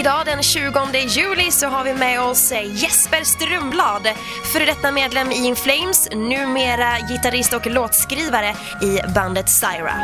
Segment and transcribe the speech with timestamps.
[0.00, 4.02] Idag den 20 juli så har vi med oss Jesper Strömblad,
[4.52, 9.94] före detta medlem i In Flames, numera gitarrist och låtskrivare i bandet Syra.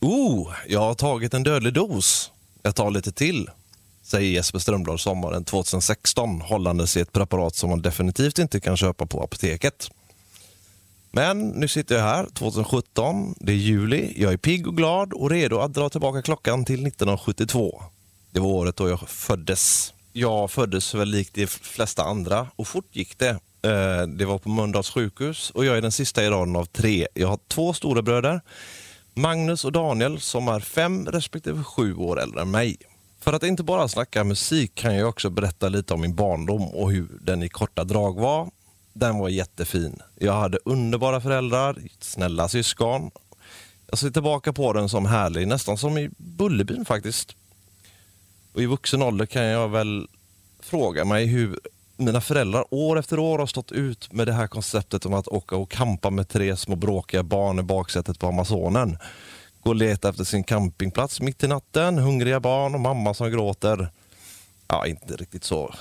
[0.00, 2.32] Oh, jag har tagit en dödlig dos.
[2.62, 3.50] Jag tar lite till,
[4.02, 9.06] säger Jesper Strömblad sommaren 2016 hållandes i ett preparat som man definitivt inte kan köpa
[9.06, 9.90] på apoteket.
[11.18, 15.30] Men nu sitter jag här 2017, det är juli, jag är pigg och glad och
[15.30, 17.82] redo att dra tillbaka klockan till 1972.
[18.30, 19.94] Det var året då jag föddes.
[20.12, 23.28] Jag föddes väl likt de flesta andra och fort gick det.
[23.62, 27.06] Eh, det var på Mölndals sjukhus och jag är den sista i raden av tre.
[27.14, 28.40] Jag har två stora bröder,
[29.14, 32.76] Magnus och Daniel som är fem respektive sju år äldre än mig.
[33.20, 36.92] För att inte bara snacka musik kan jag också berätta lite om min barndom och
[36.92, 38.50] hur den i korta drag var
[38.98, 40.02] den var jättefin.
[40.14, 43.10] Jag hade underbara föräldrar, snälla syskon.
[43.90, 47.36] Jag ser tillbaka på den som härlig, nästan som i Bullerbyn faktiskt.
[48.52, 50.08] Och I vuxen ålder kan jag väl
[50.60, 51.60] fråga mig hur
[51.96, 55.56] mina föräldrar år efter år har stått ut med det här konceptet om att åka
[55.56, 58.98] och kampa med tre små bråkiga barn i baksätet på Amazonen.
[59.60, 63.90] Gå och leta efter sin campingplats mitt i natten, hungriga barn och mamma som gråter.
[64.68, 65.74] Ja, inte riktigt så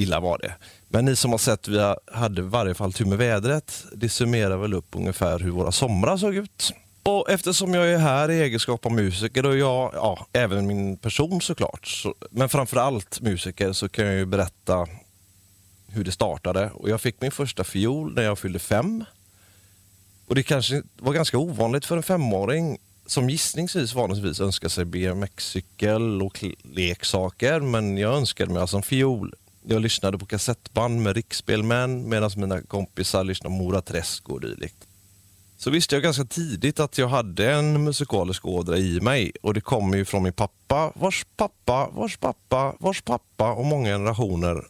[0.00, 0.54] illa var det.
[0.88, 3.84] Men ni som har sett, vi hade i varje fall tur med vädret.
[3.92, 6.72] Det summerar väl upp ungefär hur våra somrar såg ut.
[7.02, 11.40] Och eftersom jag är här i egenskap av musiker och jag, ja, även min person
[11.40, 14.88] såklart, så, men framförallt musiker, så kan jag ju berätta
[15.86, 16.70] hur det startade.
[16.74, 19.04] Och jag fick min första fiol när jag fyllde fem.
[20.26, 26.22] Och det kanske var ganska ovanligt för en femåring som gissningsvis vanligtvis önskar sig BMX-cykel
[26.22, 29.34] och leksaker, men jag önskade mig alltså en fiol.
[29.62, 34.86] Jag lyssnade på kassettband med riksspelmän medan mina kompisar lyssnade på Mora Träsk och dylikt.
[35.56, 39.60] Så visste jag ganska tidigt att jag hade en musikalisk ådra i mig och det
[39.60, 44.64] kommer ju från min pappa, vars pappa, vars pappa, vars pappa och många generationer,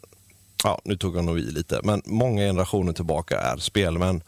[0.64, 4.22] ja nu tog jag nog i lite, men många generationer tillbaka är spelmän.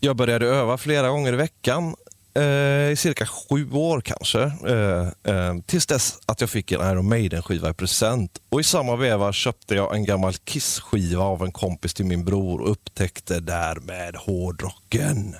[0.00, 1.94] Jag började öva flera gånger i veckan
[2.34, 4.42] Eh, i cirka sju år kanske.
[4.42, 8.38] Eh, eh, tills dess att jag fick en Iron Maiden-skiva i present.
[8.48, 12.60] Och I samma veva köpte jag en gammal Kiss-skiva av en kompis till min bror
[12.60, 15.36] och upptäckte därmed hårdrocken.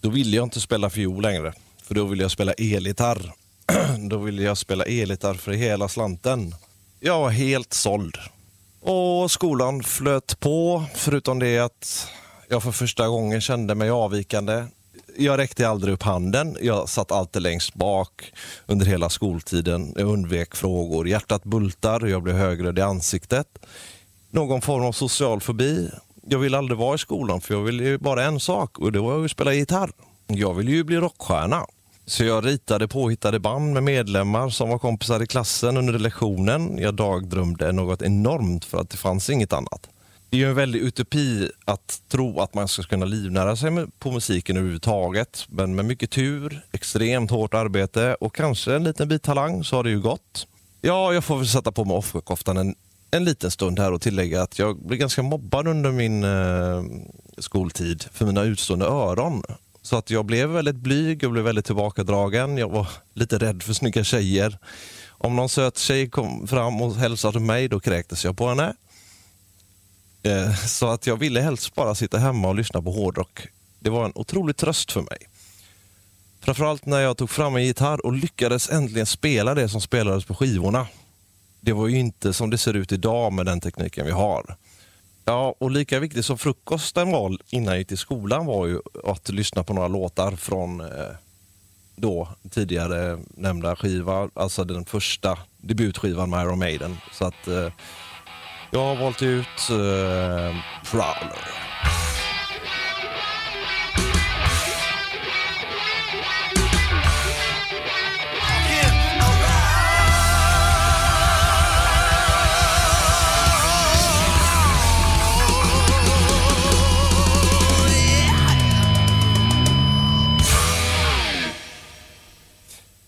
[0.00, 3.32] Då ville jag inte spela fiol längre, för då ville jag spela elgitarr.
[4.08, 6.54] då ville jag spela elgitarr för hela slanten.
[7.00, 8.18] Jag var helt såld.
[8.80, 12.08] Och skolan flöt på, förutom det att
[12.48, 14.64] jag för första gången kände mig avvikande
[15.16, 16.56] jag räckte aldrig upp handen.
[16.60, 18.32] Jag satt alltid längst bak
[18.66, 19.94] under hela skoltiden.
[19.96, 21.08] Jag undvek frågor.
[21.08, 23.46] Hjärtat bultar och jag blev högröd i ansiktet.
[24.30, 25.90] Någon form av social fobi.
[26.28, 29.00] Jag ville aldrig vara i skolan för jag ville ju bara en sak och det
[29.00, 29.90] var att spela gitarr.
[30.26, 31.66] Jag ville ju bli rockstjärna.
[32.06, 36.78] Så jag ritade påhittade band med medlemmar som var kompisar i klassen under lektionen.
[36.78, 39.88] Jag dagdrömde något enormt för att det fanns inget annat.
[40.32, 44.10] Det är ju en väldig utopi att tro att man ska kunna livnära sig på
[44.10, 45.46] musiken överhuvudtaget.
[45.48, 49.84] Men med mycket tur, extremt hårt arbete och kanske en liten bit talang så har
[49.84, 50.46] det ju gått.
[50.80, 52.74] Ja, jag får väl sätta på mig offerkoftan en,
[53.10, 56.84] en liten stund här och tillägga att jag blev ganska mobbad under min eh,
[57.38, 59.42] skoltid för mina utstående öron.
[59.82, 62.58] Så att jag blev väldigt blyg, och blev väldigt tillbakadragen.
[62.58, 64.58] Jag var lite rädd för snygga tjejer.
[65.08, 68.74] Om någon söt tjej kom fram och hälsade mig, då kräktes jag på henne.
[70.22, 73.46] Eh, så att jag ville helst bara sitta hemma och lyssna på hårdrock.
[73.78, 75.18] Det var en otrolig tröst för mig.
[76.40, 80.34] Framförallt när jag tog fram en gitarr och lyckades äntligen spela det som spelades på
[80.34, 80.86] skivorna.
[81.60, 84.56] Det var ju inte som det ser ut idag med den tekniken vi har.
[85.24, 89.28] Ja, och lika viktigt som frukosten var innan jag gick till skolan var ju att
[89.28, 90.86] lyssna på några låtar från eh,
[91.96, 96.96] då tidigare nämnda skiva, alltså den första debutskivan med Iron Maiden.
[97.12, 97.72] Så att eh,
[98.74, 100.56] jag har valt ut eh, uh,
[100.90, 101.62] Prowler.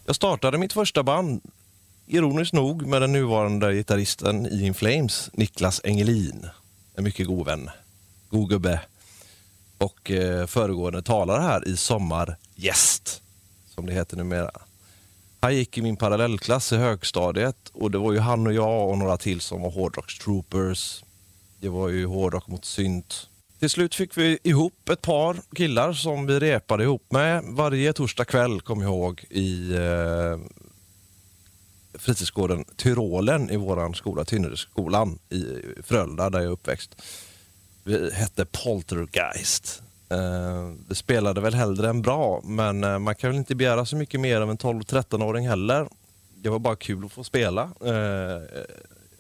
[0.07, 1.41] Jag startade mitt första band
[2.07, 6.47] ironiskt nog med den nuvarande gitarristen i In Flames, Niklas Engelin.
[6.97, 7.71] En mycket god vän.
[8.31, 8.81] God gubbe.
[9.79, 13.23] Och eh, föregående talare här i Sommargäst,
[13.75, 14.51] som det heter numera.
[15.41, 18.99] Han gick i min parallellklass i högstadiet och det var ju han och jag och
[18.99, 21.05] några till som var hårdrockstroopers.
[21.61, 23.29] Det var ju hårdrock mot synt.
[23.59, 28.25] Till slut fick vi ihop ett par killar som vi repade ihop med varje torsdag
[28.25, 30.39] kväll, kom jag ihåg, i eh,
[31.99, 35.45] fritidsgården Tyrolen i vår skola, Tynneredsskolan i
[35.83, 37.03] Frölunda där jag är uppväxt.
[37.85, 39.83] Vi hette Poltergeist.
[40.09, 43.97] Eh, vi spelade väl hellre än bra, men eh, man kan väl inte begära så
[43.97, 45.89] mycket mer av en 12-13-åring heller.
[46.35, 47.63] Det var bara kul att få spela.
[47.85, 48.43] Eh,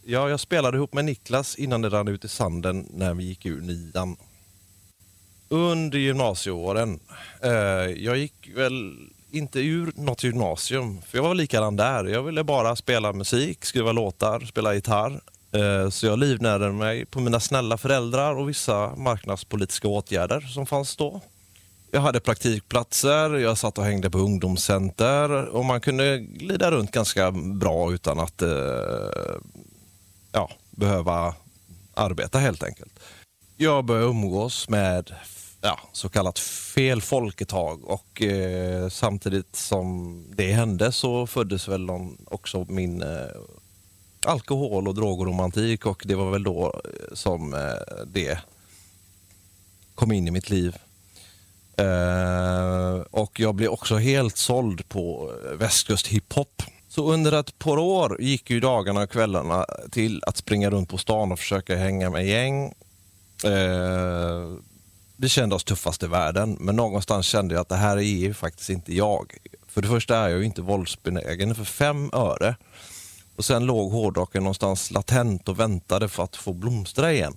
[0.05, 3.47] ja, jag spelade ihop med Niklas innan det rann ut i sanden när vi gick
[3.47, 4.17] ur nian.
[5.49, 7.00] Under gymnasieåren,
[7.43, 7.50] eh,
[8.05, 12.05] jag gick väl inte ur något gymnasium, för jag var likadan där.
[12.05, 15.21] Jag ville bara spela musik, skriva låtar, spela gitarr.
[15.53, 20.97] Eh, så jag livnärde mig på mina snälla föräldrar och vissa marknadspolitiska åtgärder som fanns
[20.97, 21.21] då.
[21.91, 27.31] Jag hade praktikplatser, jag satt och hängde på ungdomscenter och man kunde glida runt ganska
[27.33, 28.49] bra utan att eh,
[30.33, 31.35] ja, behöva
[31.95, 33.01] arbeta helt enkelt.
[33.57, 35.15] Jag började umgås med
[35.65, 41.69] ja, så kallat fel folk ett tag och eh, samtidigt som det hände så föddes
[41.69, 41.89] väl
[42.27, 43.09] också min eh,
[44.27, 48.39] alkohol och drogromantik och det var väl då eh, som eh, det
[49.95, 50.77] kom in i mitt liv.
[51.77, 56.63] Eh, och jag blev också helt såld på eh, västkust hiphop.
[56.89, 60.99] Så under ett par år gick ju dagarna och kvällarna till att springa runt på
[60.99, 62.75] stan och försöka hänga med gäng.
[65.17, 68.35] Vi kände oss tuffast i världen, men någonstans kände jag att det här är ju
[68.35, 69.37] faktiskt inte jag.
[69.69, 72.57] För det första är jag ju inte våldsbenägen för fem öre.
[73.37, 77.37] Och sen låg hårdrocken någonstans latent och väntade för att få blomstra igen.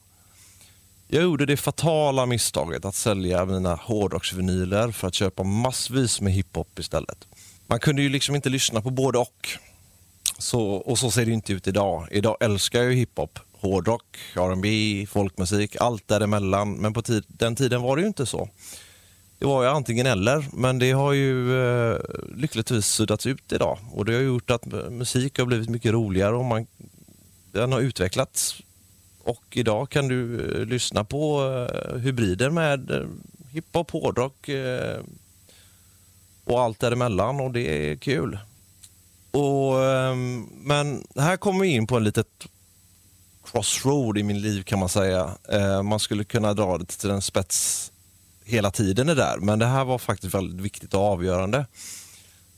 [1.07, 6.79] Jag gjorde det fatala misstaget att sälja mina hårdrocksvinyler för att köpa massvis med hiphop
[6.79, 7.27] istället.
[7.67, 9.49] Man kunde ju liksom inte lyssna på både och.
[10.37, 12.07] Så, och så ser det inte ut idag.
[12.11, 16.73] Idag älskar jag ju hiphop, hårdrock, R&B, folkmusik, allt däremellan.
[16.73, 18.49] Men på tid, den tiden var det ju inte så.
[19.39, 21.99] Det var ju antingen eller, men det har ju eh,
[22.35, 23.77] lyckligtvis suddats ut idag.
[23.91, 26.67] Och det har gjort att musik har blivit mycket roligare och man,
[27.51, 28.61] den har utvecklats.
[29.23, 33.07] Och idag kan du eh, lyssna på eh, hybrider med eh,
[33.51, 34.99] hiphop, hårdrock eh,
[36.43, 38.39] och allt däremellan och det är kul.
[39.31, 42.47] Och, ehm, men här kommer vi in på en litet
[43.51, 45.31] crossroad i min liv kan man säga.
[45.49, 47.91] Eh, man skulle kunna dra det till en spets
[48.47, 49.37] hela tiden är där.
[49.37, 51.65] Men det här var faktiskt väldigt viktigt och avgörande.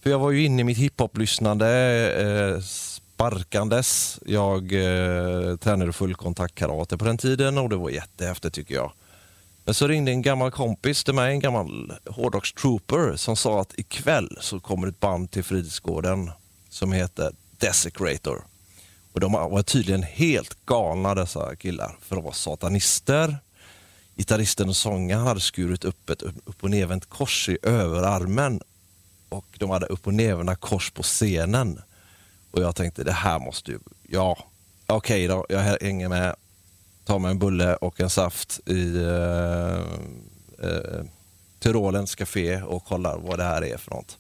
[0.03, 1.69] För jag var ju inne i mitt hiphop-lyssnande
[2.21, 4.19] eh, sparkandes.
[4.25, 8.92] Jag eh, tränade fullkontaktkarate på den tiden och det var jättehäftigt tycker jag.
[9.65, 14.38] Men så ringde en gammal kompis till mig, en gammal hårdrockstrooper som sa att ikväll
[14.42, 16.31] så kommer ett band till fritidsgården
[16.69, 18.44] som heter Desecrator.
[19.19, 23.38] Och de var tydligen helt galna dessa killar, för de var satanister
[24.16, 28.62] gitarristen och sångaren hade skurit upp ett upp och nervänt kors i överarmen
[29.30, 31.81] och de hade upp och nervända kors på scenen.
[32.51, 34.38] Och jag tänkte, det här måste ju, ja,
[34.86, 36.36] okej okay då, jag hänger med,
[37.06, 39.80] tar mig en bulle och en saft i eh,
[40.69, 41.04] eh
[41.60, 44.18] Tyrolens café och kollar vad det här är för något.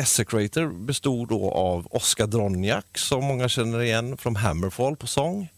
[0.00, 5.48] Desecrator bestod då av Oskar Dronjak som många känner igen från Hammerfall på sång.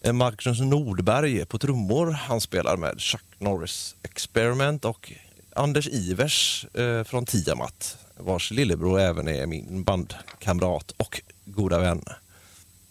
[0.00, 2.10] Eh, Marcus Nordberg på trummor.
[2.10, 5.12] Han spelar med Chuck Norris Experiment och
[5.56, 12.04] Anders Ivers eh, från Tiamat vars lillebror även är min bandkamrat och goda vän.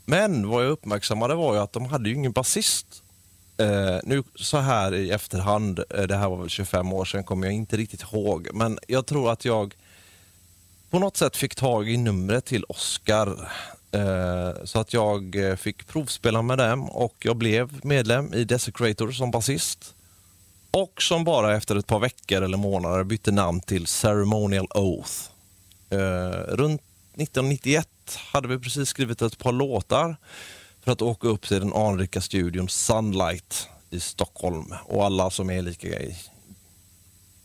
[0.06, 3.04] Men vad jag uppmärksammade var ju att de hade ju ingen basist.
[3.58, 7.48] Eh, nu så här i efterhand, eh, det här var väl 25 år sedan, kommer
[7.48, 8.48] jag inte riktigt ihåg.
[8.54, 9.75] Men jag tror att jag
[10.91, 13.50] på något sätt fick tag i numret till Oscar
[13.91, 19.12] eh, så att jag eh, fick provspela med dem och jag blev medlem i Desecrator
[19.12, 19.95] som basist.
[20.71, 25.13] Och som bara efter ett par veckor eller månader bytte namn till Ceremonial Oath.
[25.89, 25.98] Eh,
[26.48, 26.81] runt
[27.13, 27.88] 1991
[28.31, 30.15] hade vi precis skrivit ett par låtar
[30.83, 34.74] för att åka upp till den anrika studion Sunlight i Stockholm.
[34.86, 35.88] Och alla som är lika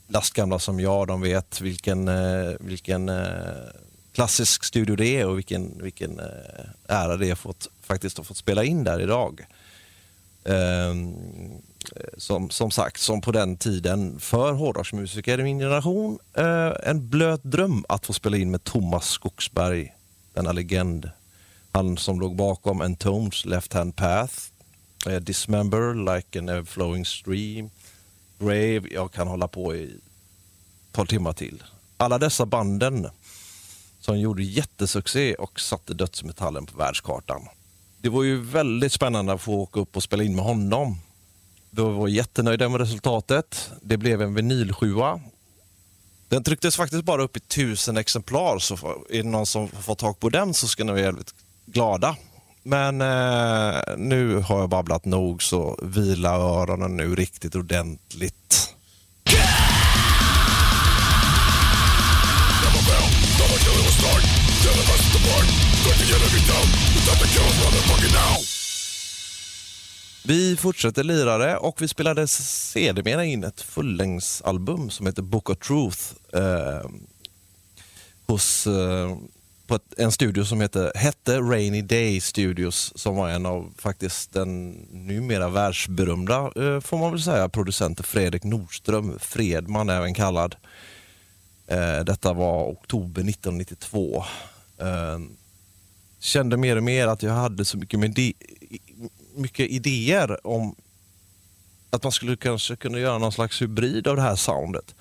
[0.06, 3.25] lastgamla som jag, de vet vilken, eh, vilken eh,
[4.12, 8.36] klassisk studio det är och vilken, vilken eh, ära det är fått, faktiskt att fått
[8.36, 9.46] spela in där idag.
[10.44, 11.14] Ehm,
[12.16, 16.18] som, som sagt, som på den tiden för hårdrocksmusiker i min generation,
[16.82, 19.94] en blöt dröm att få spela in med Thomas Skogsberg,
[20.32, 21.10] denna legend.
[21.72, 24.34] Han som låg bakom Entombs Left Hand Path,
[25.20, 27.70] Dismember, Like an Everflowing Stream,
[28.38, 31.62] Brave, jag kan hålla på i ett par timmar till.
[31.97, 33.09] Alla dessa banden
[34.00, 37.49] som gjorde jättesuccé och satte dödsmetallen på världskartan.
[37.99, 40.99] Det var ju väldigt spännande att få åka upp och spela in med honom.
[41.71, 43.71] Vi var jättenöjda med resultatet.
[43.83, 45.21] Det blev en vinylsjua.
[46.28, 48.75] Den trycktes faktiskt bara upp i tusen exemplar, så
[49.11, 51.35] är det någon som får tag på den så ska ni vara jävligt
[51.66, 52.16] glada.
[52.68, 58.75] Men eh, nu har jag babblat nog, så vila öronen nu riktigt ordentligt.
[70.25, 76.02] Vi fortsätter lirare och vi spelade sedermera in ett fullängdsalbum som heter Book of Truth
[76.32, 76.90] eh,
[78.26, 79.16] hos eh,
[79.66, 84.32] på ett, en studio som heter, hette Rainy Day Studios som var en av faktiskt
[84.32, 90.56] den numera världsberömda, eh, får man väl säga, producenten Fredrik Nordström, Fredman även kallad.
[91.66, 94.25] Eh, detta var oktober 1992.
[94.78, 95.18] Eh,
[96.18, 98.18] kände mer och mer att jag hade så mycket, med
[99.35, 100.75] mycket idéer om
[101.90, 104.94] att man skulle kanske kunna göra någon slags hybrid av det här soundet.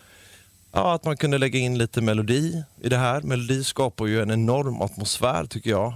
[0.77, 3.21] Ja, att man kunde lägga in lite melodi i det här.
[3.21, 5.93] Melodi skapar ju en enorm atmosfär tycker jag.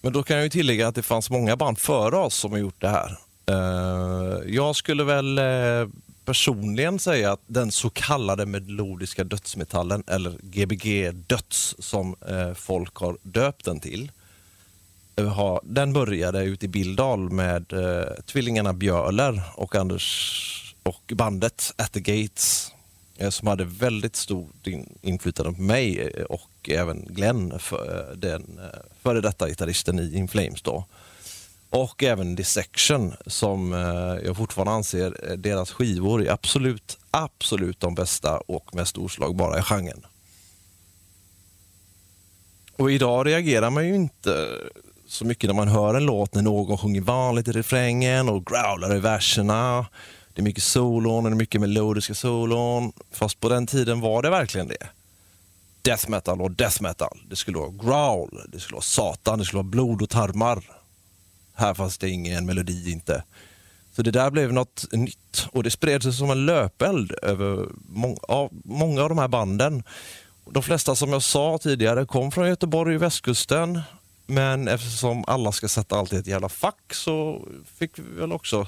[0.00, 2.58] Men då kan jag ju tillägga att det fanns många band före oss som har
[2.58, 3.18] gjort det här.
[3.46, 5.88] Eh, jag skulle väl eh,
[6.24, 13.16] personligen säga att den så kallade melodiska dödsmetallen, eller Gbg döds som eh, folk har
[13.22, 14.12] döpt den till,
[15.62, 17.72] den började ute i Bildal med
[18.26, 22.72] tvillingarna Björler och Anders och bandet At the Gates
[23.20, 24.66] Eh, som hade väldigt stort
[25.02, 28.60] inflytande på mig eh, och även Glenn, eh, för, den
[29.02, 30.62] före detta gitarristen i In Flames.
[30.62, 30.84] Då.
[31.70, 33.72] Och även Dissection som
[34.24, 40.06] jag fortfarande anser deras skivor är absolut, absolut de bästa och mest oslagbara i genren.
[42.76, 44.48] Och idag reagerar man ju inte
[45.06, 48.96] så mycket när man hör en låt när någon sjunger vanligt i refrängen och growlar
[48.96, 49.86] i verserna.
[50.34, 52.92] Det är mycket solon, det är mycket melodiska solon.
[53.12, 54.88] Fast på den tiden var det verkligen det.
[55.82, 57.18] Death metal och death metal.
[57.30, 60.64] Det skulle vara growl, det skulle vara satan, det skulle vara blod och tarmar.
[61.54, 63.24] Här fanns det ingen melodi inte.
[63.92, 68.18] Så det där blev något nytt och det spred sig som en löpeld över må
[68.22, 69.82] av många av de här banden.
[70.50, 73.80] De flesta som jag sa tidigare kom från Göteborg och västkusten.
[74.26, 77.46] Men eftersom alla ska sätta allt i ett jävla fack så
[77.78, 78.66] fick vi väl också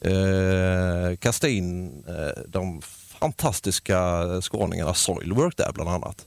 [0.00, 2.82] eh, kasta in eh, de
[3.20, 6.26] fantastiska skåningarna Soilwork där bland annat.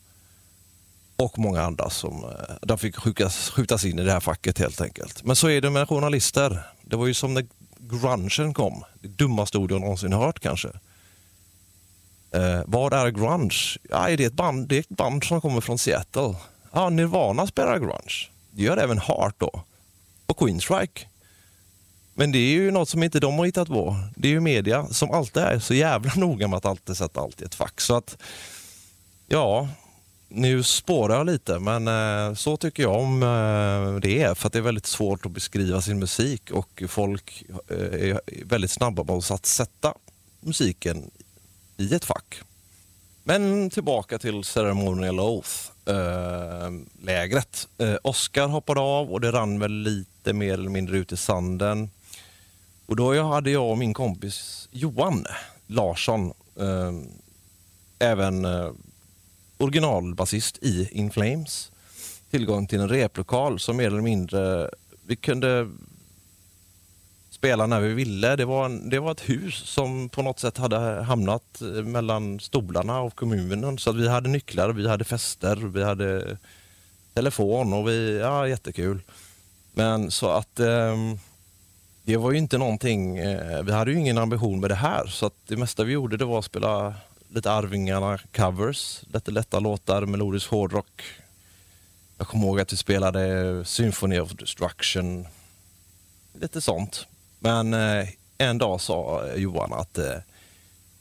[1.15, 4.81] Och många andra som eh, de fick skjutas, skjutas in i det här facket helt
[4.81, 5.23] enkelt.
[5.23, 6.63] Men så är det med journalister.
[6.81, 7.45] Det var ju som när
[7.79, 8.83] grungen kom.
[9.01, 10.69] Det dummaste ord jag någonsin hört kanske.
[12.31, 13.77] Eh, vad är grunge?
[13.89, 16.35] Ja, är det, ett band, det är ett band som kommer från Seattle.
[16.71, 18.29] Ja, Nirvana spelar grunge.
[18.51, 19.63] Det gör även Heart då.
[20.25, 21.07] Och Queenstrike.
[22.13, 23.95] Men det är ju något som inte de har hittat på.
[24.15, 27.41] Det är ju media som alltid är så jävla noga med att alltid sätta allt
[27.41, 27.81] i ett fack.
[27.81, 28.17] Så att,
[29.27, 29.67] ja,
[30.35, 34.35] nu spårar jag lite, men eh, så tycker jag om eh, det är.
[34.35, 38.71] För att det är väldigt svårt att beskriva sin musik och folk eh, är väldigt
[38.71, 39.93] snabba med att sätta
[40.39, 41.11] musiken
[41.77, 42.41] i ett fack.
[43.23, 47.67] Men tillbaka till Ceremonial Oath-lägret.
[48.03, 51.89] Oscar hoppade av och det rann väl lite mer eller mindre ut i sanden.
[52.85, 55.25] Och då hade jag och min kompis Johan
[55.67, 56.91] Larsson, eh,
[57.99, 58.71] även eh,
[59.57, 61.71] originalbasist i In Flames,
[62.31, 64.69] tillgång till en replokal som mer eller mindre,
[65.05, 65.69] vi kunde
[67.43, 68.35] spela när vi ville.
[68.35, 72.39] Det var, en, det var ett hus som på något sätt hade hamnat eh, mellan
[72.39, 73.77] stolarna av kommunen.
[73.77, 76.37] Så att vi hade nycklar, vi hade fester, vi hade
[77.13, 79.01] telefon och vi, ja jättekul.
[79.73, 80.95] Men så att eh,
[82.05, 85.25] det var ju inte någonting, eh, vi hade ju ingen ambition med det här så
[85.25, 86.95] att det mesta vi gjorde det var att spela
[87.29, 91.01] lite Arvingarna covers, lite lätta låtar, melodisk hårdrock.
[92.17, 95.27] Jag kommer ihåg att vi spelade Symphony of Destruction,
[96.33, 97.07] lite sånt.
[97.39, 98.07] Men eh,
[98.37, 100.17] en dag sa Johan att eh,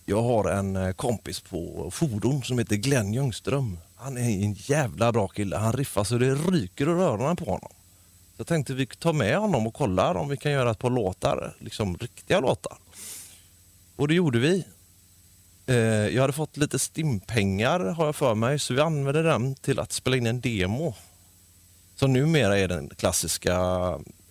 [0.04, 3.78] jag har en kompis på fordon som heter Glenn Ljungström.
[3.96, 5.56] Han är en jävla bra kille.
[5.56, 7.72] Han riffar så det ryker ur öronen på honom.
[8.42, 11.54] Jag tänkte vi tar med honom och kollar om vi kan göra ett par låtar,
[11.58, 12.78] liksom riktiga låtar.
[13.96, 14.64] Och det gjorde vi.
[15.66, 19.78] Eh, jag hade fått lite stimpengar har jag för mig, så vi använde den till
[19.78, 20.94] att spela in en demo.
[21.94, 23.52] Som numera är den klassiska,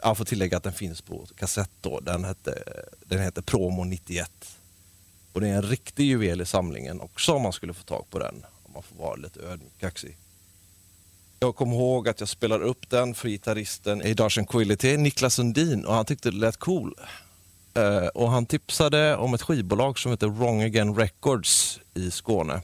[0.03, 1.99] jag får tillägga att den finns på kassett då.
[1.99, 2.63] Den, hette,
[3.05, 4.31] den heter Promo 91.
[5.33, 8.19] Och det är en riktig juvel i samlingen också om man skulle få tag på
[8.19, 8.45] den.
[8.63, 10.17] Om man får vara lite ödmjuk kaxig.
[11.43, 15.85] Jag kommer ihåg att jag spelade upp den för gitarristen i Darsen Quillity, Niklas Sundin,
[15.85, 16.95] och han tyckte det lät cool.
[17.73, 22.61] Eh, och han tipsade om ett skivbolag som heter Wrong Again Records i Skåne.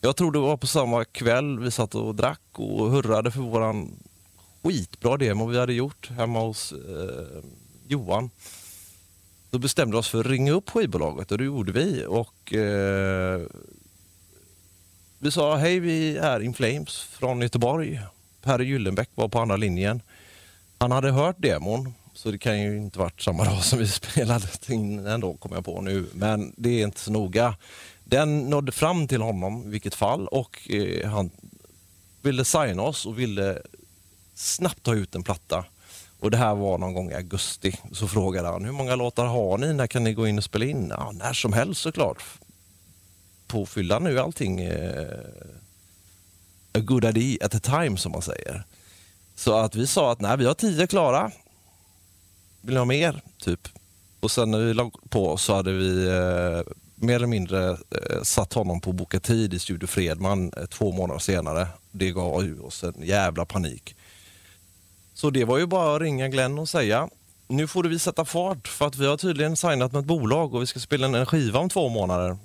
[0.00, 3.92] Jag tror det var på samma kväll vi satt och drack och hurrade för våran
[4.62, 7.42] skitbra demo vi hade gjort hemma hos eh,
[7.88, 8.30] Johan.
[9.50, 12.04] Då bestämde vi oss för att ringa upp skivbolaget och det gjorde vi.
[12.08, 13.40] Och, eh,
[15.20, 18.00] vi sa hej, vi är In Flames från Göteborg.
[18.42, 20.02] Per Gyllenbäck var på andra linjen.
[20.78, 24.46] Han hade hört demon, så det kan ju inte varit samma dag som vi spelade
[24.68, 26.06] in ändå, kommer jag på nu.
[26.12, 27.56] Men det är inte så noga.
[28.04, 31.30] Den nådde fram till honom i vilket fall och eh, han
[32.22, 33.58] ville signa oss och ville
[34.34, 35.64] snabbt ta ut en platta.
[36.20, 37.72] Och det här var någon gång i augusti.
[37.92, 39.72] Så frågade han, hur många låtar har ni?
[39.72, 40.92] När kan ni gå in och spela in?
[40.98, 42.22] Ja, när som helst såklart.
[43.48, 45.08] Påfylla nu allting eh,
[46.74, 48.64] a good idea at a time som man säger.
[49.34, 51.30] Så att vi sa att nej, vi har tio klara.
[52.60, 53.22] Vill ni ha mer?
[53.38, 53.68] Typ.
[54.20, 58.52] Och sen när vi låg på så hade vi eh, mer eller mindre eh, satt
[58.52, 61.68] honom på boka tid i Studio Fredman eh, två månader senare.
[61.90, 63.96] Det gav ju oss en jävla panik.
[65.14, 67.08] Så det var ju bara att ringa Glenn och säga
[67.48, 70.54] nu får du vi sätta fart för att vi har tydligen signat med ett bolag
[70.54, 72.36] och vi ska spela en skiva om två månader.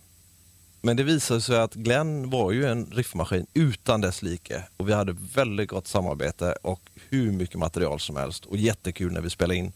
[0.85, 4.93] Men det visade sig att Glenn var ju en riffmaskin utan dess like och vi
[4.93, 9.55] hade väldigt gott samarbete och hur mycket material som helst och jättekul när vi spelade
[9.55, 9.71] in.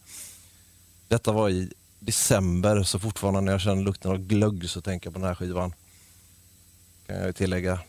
[1.07, 5.13] Detta var i december så fortfarande när jag känner lukten av glögg så tänker jag
[5.13, 5.73] på den här skivan.
[7.05, 7.79] Kan jag tillägga.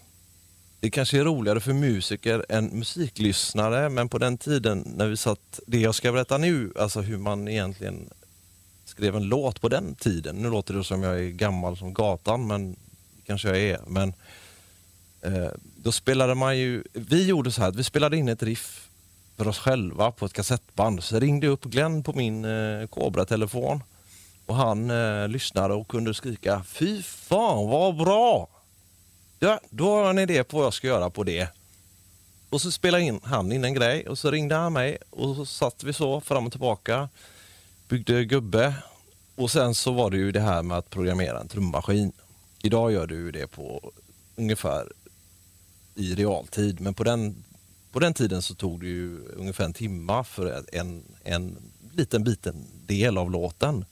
[0.81, 5.61] Det kanske är roligare för musiker än musiklyssnare men på den tiden när vi satt,
[5.67, 8.11] det jag ska berätta nu, alltså hur man egentligen
[8.85, 10.37] skrev en låt på den tiden.
[10.37, 12.77] Nu låter det som jag är gammal som gatan men
[13.29, 13.81] kanske jag är.
[13.87, 14.13] Men
[15.23, 18.89] eh, då spelade man ju, vi gjorde så här att vi spelade in ett riff
[19.37, 21.03] för oss själva på ett kassettband.
[21.05, 23.83] Så ringde jag upp Glenn på min eh, Cobra-telefon
[24.47, 28.49] och han eh, lyssnade och kunde skrika Fy fan vad bra!
[29.39, 31.49] Ja, då har jag en idé på vad jag ska göra på det.
[32.51, 35.47] Och så spelade in, han in en grej och så ringde han mig och så
[35.47, 37.09] satt vi så fram och tillbaka.
[37.89, 38.75] Byggde gubbe
[39.37, 42.13] och sen så var det ju det här med att programmera en trummaskin.
[42.63, 43.93] Idag gör du det på
[44.37, 44.93] ungefär
[45.95, 47.45] i realtid men på den,
[47.93, 51.57] på den tiden så tog det ju ungefär en timma för en, en
[51.93, 53.85] liten biten del av låten.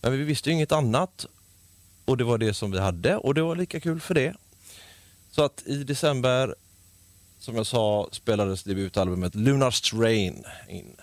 [0.00, 1.26] Men vi visste ju inget annat
[2.04, 4.34] och det var det som vi hade och det var lika kul för det.
[5.30, 6.54] Så att i december,
[7.38, 10.96] som jag sa, spelades debutalbumet Lunar Strain in.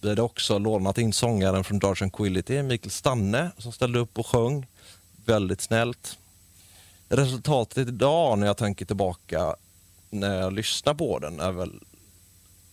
[0.00, 4.26] Vi hade också lånat in sångaren från Dark Tranquility, Mikael Stanne, som ställde upp och
[4.26, 4.66] sjöng.
[5.24, 6.18] Väldigt snällt.
[7.14, 9.56] Resultatet idag när jag tänker tillbaka,
[10.10, 11.80] när jag lyssnar på den, är väl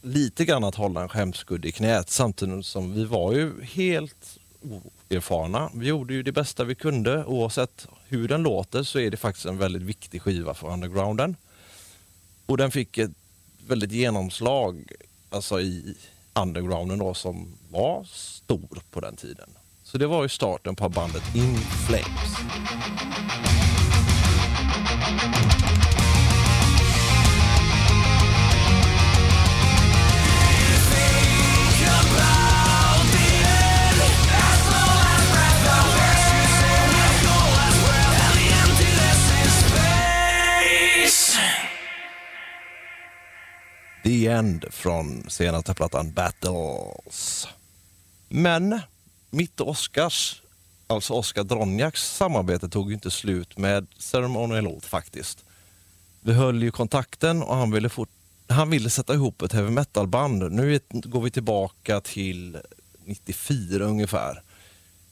[0.02, 5.71] lite grann att hålla en skämskudde i knät samtidigt som vi var ju helt oerfarna.
[5.73, 7.25] Vi gjorde ju det bästa vi kunde.
[7.25, 11.36] Oavsett hur den låter så är det faktiskt en väldigt viktig skiva för undergrounden.
[12.45, 13.12] Och den fick ett
[13.67, 14.91] väldigt genomslag
[15.30, 15.97] alltså i
[16.34, 19.49] undergrounden då, som var stor på den tiden.
[19.84, 22.98] Så det var ju starten på bandet In Flames.
[44.39, 47.47] End från senaste plattan Battles.
[48.30, 48.80] Men
[49.30, 50.41] mitt och Oscars,
[50.88, 55.45] alltså Oscar Dronjaks samarbete tog ju inte slut med Ceremonial Oath faktiskt.
[56.21, 58.10] Vi höll ju kontakten och han ville, fort,
[58.47, 60.52] han ville sätta ihop ett heavy metal-band.
[60.52, 62.58] Nu går vi tillbaka till
[63.06, 64.43] 94 ungefär.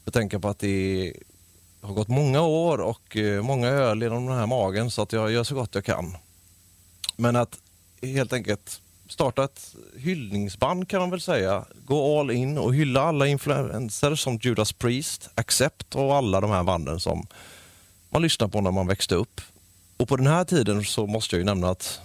[0.04, 1.12] Jag tänker på att det
[1.80, 5.30] har gått många år och eh, många öl genom den här magen så att jag
[5.30, 6.16] gör så gott jag kan.
[7.16, 7.58] Men att
[8.02, 11.64] helt enkelt starta ett hyllningsband kan man väl säga.
[11.84, 16.62] Gå all in och hylla alla influenser som Judas Priest, Accept och alla de här
[16.62, 17.26] banden som
[18.10, 19.40] man lyssnade på när man växte upp.
[19.96, 22.00] Och på den här tiden så måste jag ju nämna att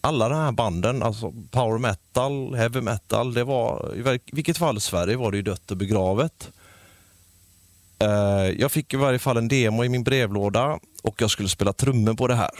[0.00, 4.80] alla de här banden, alltså power metal, heavy metal, det var i vilket fall i
[4.80, 6.50] Sverige var det ju dött och begravet.
[7.98, 11.72] Eh, jag fick i varje fall en demo i min brevlåda och jag skulle spela
[11.72, 12.50] trummor på det här.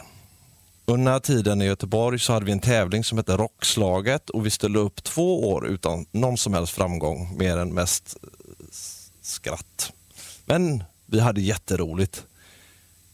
[0.87, 4.47] Under den här tiden i Göteborg så hade vi en tävling som hette Rockslaget och
[4.47, 8.17] vi ställde upp två år utan någon som helst framgång, mer än mest
[9.23, 9.93] skratt.
[10.45, 12.27] Men vi hade jätteroligt.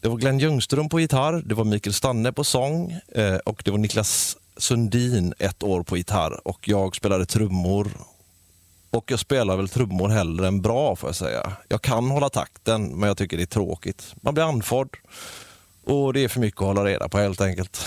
[0.01, 3.71] Det var Glenn Ljungström på gitarr, det var Mikael Stanne på sång eh, och det
[3.71, 7.91] var Niklas Sundin ett år på gitarr och jag spelade trummor
[8.89, 11.51] Och jag spelar väl trummor hellre än bra får jag säga.
[11.67, 14.15] Jag kan hålla takten men jag tycker det är tråkigt.
[14.21, 14.89] Man blir andfådd
[15.87, 17.85] och det är för mycket att hålla reda på helt enkelt.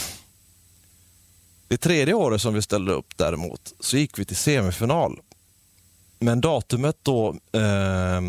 [1.69, 5.21] Det tredje året som vi ställde upp däremot så gick vi till semifinal.
[6.19, 8.21] Men datumet då eh,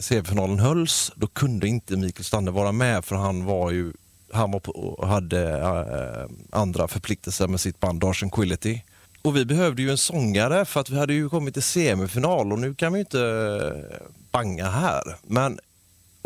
[0.00, 3.92] semifinalen hölls, då kunde inte Mikael Stanne vara med för han var ju
[4.32, 8.82] han var på, och hade äh, andra förpliktelser med sitt band Dark Tranquility.
[9.22, 12.58] Och vi behövde ju en sångare för att vi hade ju kommit till semifinal och
[12.58, 15.16] nu kan vi inte eh, banga här.
[15.22, 15.58] Men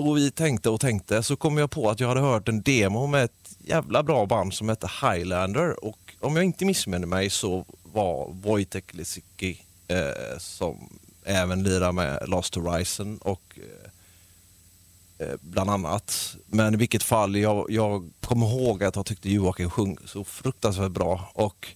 [0.00, 3.06] och vi tänkte och tänkte så kom jag på att jag hade hört en demo
[3.06, 7.64] med ett jävla bra band som hette Highlander och om jag inte missminner mig så
[7.82, 10.88] var Wojtek Lisicki eh, som
[11.24, 13.58] även lirar med Last Horizon och
[15.18, 16.36] eh, eh, bland annat.
[16.46, 20.90] Men i vilket fall, jag, jag kommer ihåg att jag tyckte Joakim sjöng så fruktansvärt
[20.90, 21.30] bra.
[21.34, 21.68] Och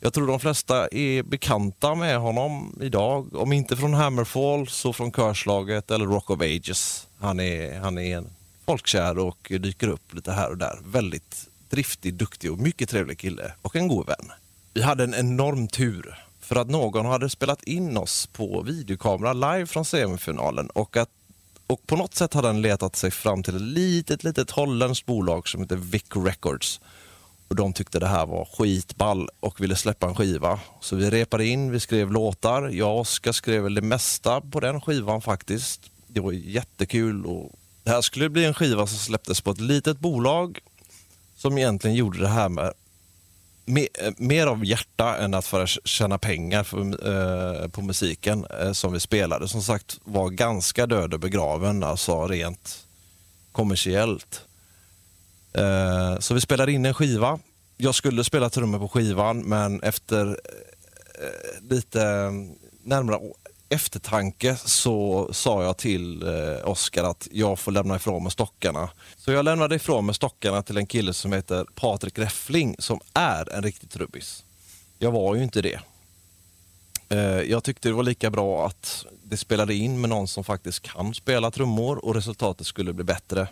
[0.00, 3.36] jag tror de flesta är bekanta med honom idag.
[3.36, 7.06] Om inte från Hammerfall så från Körslaget eller Rock of Ages.
[7.20, 8.26] Han är, han är en
[8.66, 10.78] folkkär och dyker upp lite här och där.
[10.84, 14.32] Väldigt driftig, duktig och mycket trevlig kille och en god vän.
[14.74, 19.66] Vi hade en enorm tur för att någon hade spelat in oss på videokamera live
[19.66, 21.08] från semifinalen och att
[21.66, 25.48] och på något sätt hade han letat sig fram till ett litet, litet holländskt bolag
[25.48, 26.80] som heter Vic Records.
[27.48, 30.60] Och de tyckte det här var skitball och ville släppa en skiva.
[30.80, 32.68] Så vi repade in, vi skrev låtar.
[32.68, 35.90] Jag och Oskar skrev väl det mesta på den skivan faktiskt.
[36.06, 37.26] Det var jättekul.
[37.26, 40.58] Och det här skulle bli en skiva som släpptes på ett litet bolag
[41.36, 42.72] som egentligen gjorde det här med
[43.98, 48.72] eh, mer av hjärta än att för att tjäna pengar för, eh, på musiken eh,
[48.72, 49.48] som vi spelade.
[49.48, 52.86] Som sagt var ganska död och begraven, alltså rent
[53.52, 54.47] kommersiellt.
[55.58, 57.38] Eh, så vi spelade in en skiva.
[57.76, 60.34] Jag skulle spela trummor på skivan men efter eh,
[61.24, 62.32] eh lite eh,
[62.82, 63.18] närmare
[63.68, 68.90] eftertanke så sa jag till eh, Oskar att jag får lämna ifrån mig stockarna.
[69.16, 73.52] Så jag lämnade ifrån mig stockarna till en kille som heter Patrik Räffling som är
[73.52, 74.44] en riktig trubbis.
[74.98, 75.80] Jag var ju inte det.
[77.08, 80.82] Eh, jag tyckte det var lika bra att det spelade in med någon som faktiskt
[80.82, 83.48] kan spela trummor och resultatet skulle bli bättre.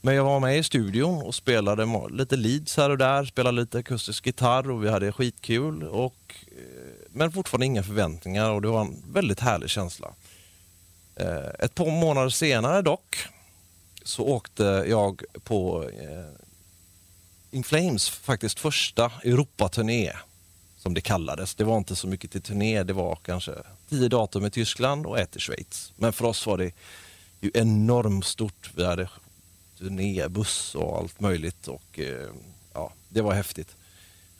[0.00, 3.78] Men jag var med i studion och spelade lite leads här och där, spelade lite
[3.78, 5.82] akustisk gitarr och vi hade skitkul.
[5.82, 10.14] Och eh, men fortfarande inga förväntningar och det var en väldigt härlig känsla.
[11.16, 13.16] Eh, ett par månader senare dock
[14.02, 16.38] så åkte jag på eh,
[17.50, 20.12] In Flames faktiskt första Europaturné
[20.76, 21.54] som det kallades.
[21.54, 23.52] Det var inte så mycket till turné, det var kanske
[23.88, 25.92] tio datum i Tyskland och ett i Schweiz.
[25.96, 26.72] Men för oss var det
[27.40, 28.70] ju enormt stort.
[28.74, 29.08] Vi hade
[29.78, 32.28] turnébuss och allt möjligt och eh,
[32.74, 33.76] ja, det var häftigt.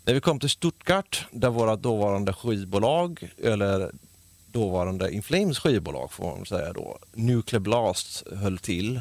[0.04, 3.90] När vi kom till Stuttgart, där våra dåvarande skivbolag, eller
[4.46, 9.00] dåvarande Inflames skivbolag får man säga då, Nuclear Blast höll till.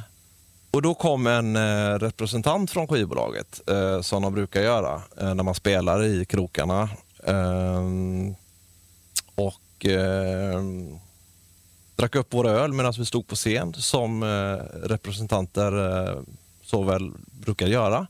[0.71, 5.55] Och då kom en eh, representant från skivbolaget, eh, som de brukar göra när man
[5.55, 6.89] spelar i krokarna.
[7.23, 8.35] Ehm,
[9.35, 10.99] och ehm,
[11.97, 16.19] drack upp våra öl medan vi stod på scen, som eh, representanter eh,
[16.61, 18.07] så väl brukar göra.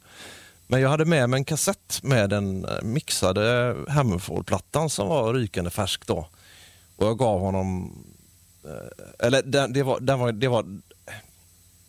[0.67, 5.69] Men jag hade med mig en kassett med den eh, mixade Hammerfall-plattan som var rykande
[5.69, 6.27] färsk då.
[6.95, 7.93] Och jag gav honom,
[8.63, 10.65] eh, eller det, det, var, den var, det var,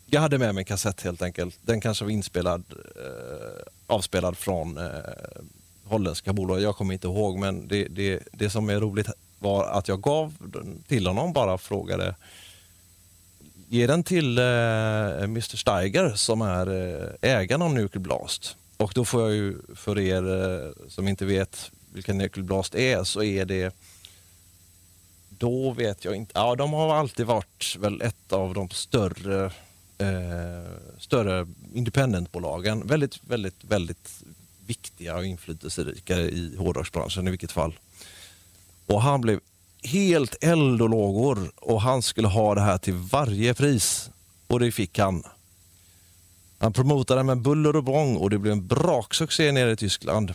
[0.05, 1.59] jag hade med mig en kassett helt enkelt.
[1.61, 2.63] Den kanske var inspelad,
[2.95, 4.85] eh, avspelad från eh,
[5.83, 6.61] holländska bolag.
[6.61, 9.09] Jag kommer inte ihåg men det, det, det som är roligt
[9.39, 12.15] var att jag gav den till honom bara frågade
[13.71, 14.43] Ge den till eh,
[15.23, 18.57] Mr Steiger som är eh, ägaren av Nuclear Blast.
[18.77, 23.23] Och då får jag ju, för er eh, som inte vet vilka Blast är, så
[23.23, 23.75] är det
[25.29, 26.31] då vet jag inte.
[26.35, 29.45] Ja, de har alltid varit väl ett av de större,
[29.97, 32.87] eh, större independentbolagen.
[32.87, 34.23] Väldigt, väldigt, väldigt
[34.65, 37.73] viktiga och inflytelserika i hårdrocksbranschen i vilket fall.
[38.89, 39.39] Och han blev
[39.83, 44.09] helt eld och lågor och han skulle ha det här till varje pris.
[44.47, 45.23] Och det fick han.
[46.57, 50.33] Han promotade med buller och bång och det blev en braksuccé nere i Tyskland.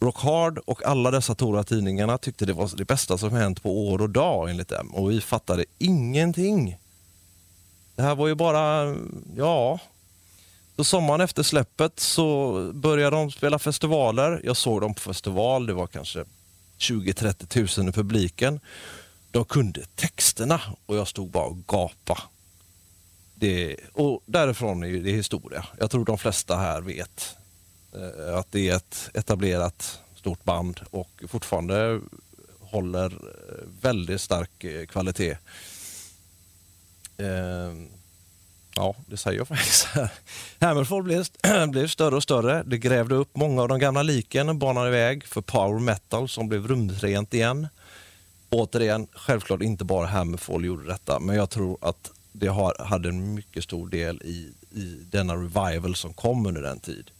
[0.00, 3.88] Rock Hard och alla dessa stora tidningarna tyckte det var det bästa som hänt på
[3.88, 6.76] år och dag enligt dem och vi fattade ingenting.
[7.96, 8.96] Det här var ju bara,
[9.36, 9.78] ja.
[10.76, 14.40] Så sommaren efter släppet så började de spela festivaler.
[14.44, 16.24] Jag såg dem på festival, det var kanske
[16.78, 18.60] 20-30 000 i publiken.
[19.30, 22.20] De kunde texterna och jag stod bara och gapade
[23.34, 25.66] det, och därifrån är det historia.
[25.78, 27.36] Jag tror de flesta här vet
[27.92, 32.00] eh, att det är ett etablerat stort band och fortfarande
[32.60, 35.36] håller eh, väldigt stark eh, kvalitet.
[37.16, 37.72] Eh,
[38.74, 39.88] ja, det säger jag faktiskt.
[40.60, 41.26] Hammerfall blev,
[41.70, 42.62] blev större och större.
[42.62, 46.48] Det grävde upp många av de gamla liken och banade iväg för power metal som
[46.48, 47.68] blev rumsrent igen.
[48.50, 53.34] Återigen, självklart inte bara Hammerfall gjorde detta, men jag tror att det har, hade en
[53.34, 57.10] mycket stor del i, i denna revival som kom under den tid.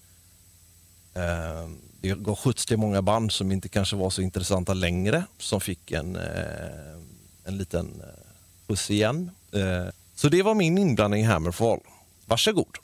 [1.14, 1.68] Eh,
[2.00, 5.92] det gav skjuts till många band som inte kanske var så intressanta längre, som fick
[5.92, 6.98] en, eh,
[7.44, 8.06] en liten eh,
[8.68, 9.30] skjuts igen.
[9.52, 11.80] Eh, så det var min inblandning i Hammerfall.
[12.26, 12.76] Varsågod.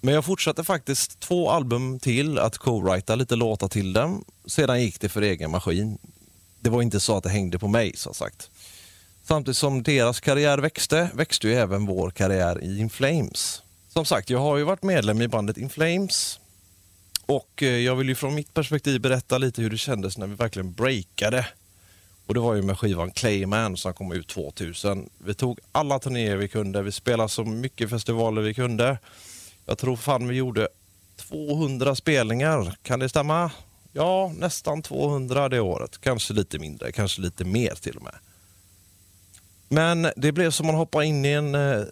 [0.00, 4.24] Men jag fortsatte faktiskt två album till att co-writa lite låtar till dem.
[4.46, 5.98] Sedan gick det för egen maskin.
[6.60, 8.50] Det var inte så att det hängde på mig, som sagt.
[9.24, 13.62] Samtidigt som deras karriär växte, växte ju även vår karriär i In Flames.
[13.88, 16.40] Som sagt, jag har ju varit medlem i bandet In Flames
[17.26, 20.34] och eh, jag vill ju från mitt perspektiv berätta lite hur det kändes när vi
[20.34, 21.46] verkligen breakade.
[22.30, 25.10] Och det var ju med skivan Clayman som kom ut 2000.
[25.18, 28.98] Vi tog alla turnéer vi kunde, vi spelade så mycket festivaler vi kunde.
[29.66, 30.68] Jag tror fan vi gjorde
[31.16, 33.50] 200 spelningar, kan det stämma?
[33.92, 36.00] Ja, nästan 200 det året.
[36.00, 38.14] Kanske lite mindre, kanske lite mer till och med.
[39.68, 41.84] Men det blev som att hoppa in i en eh,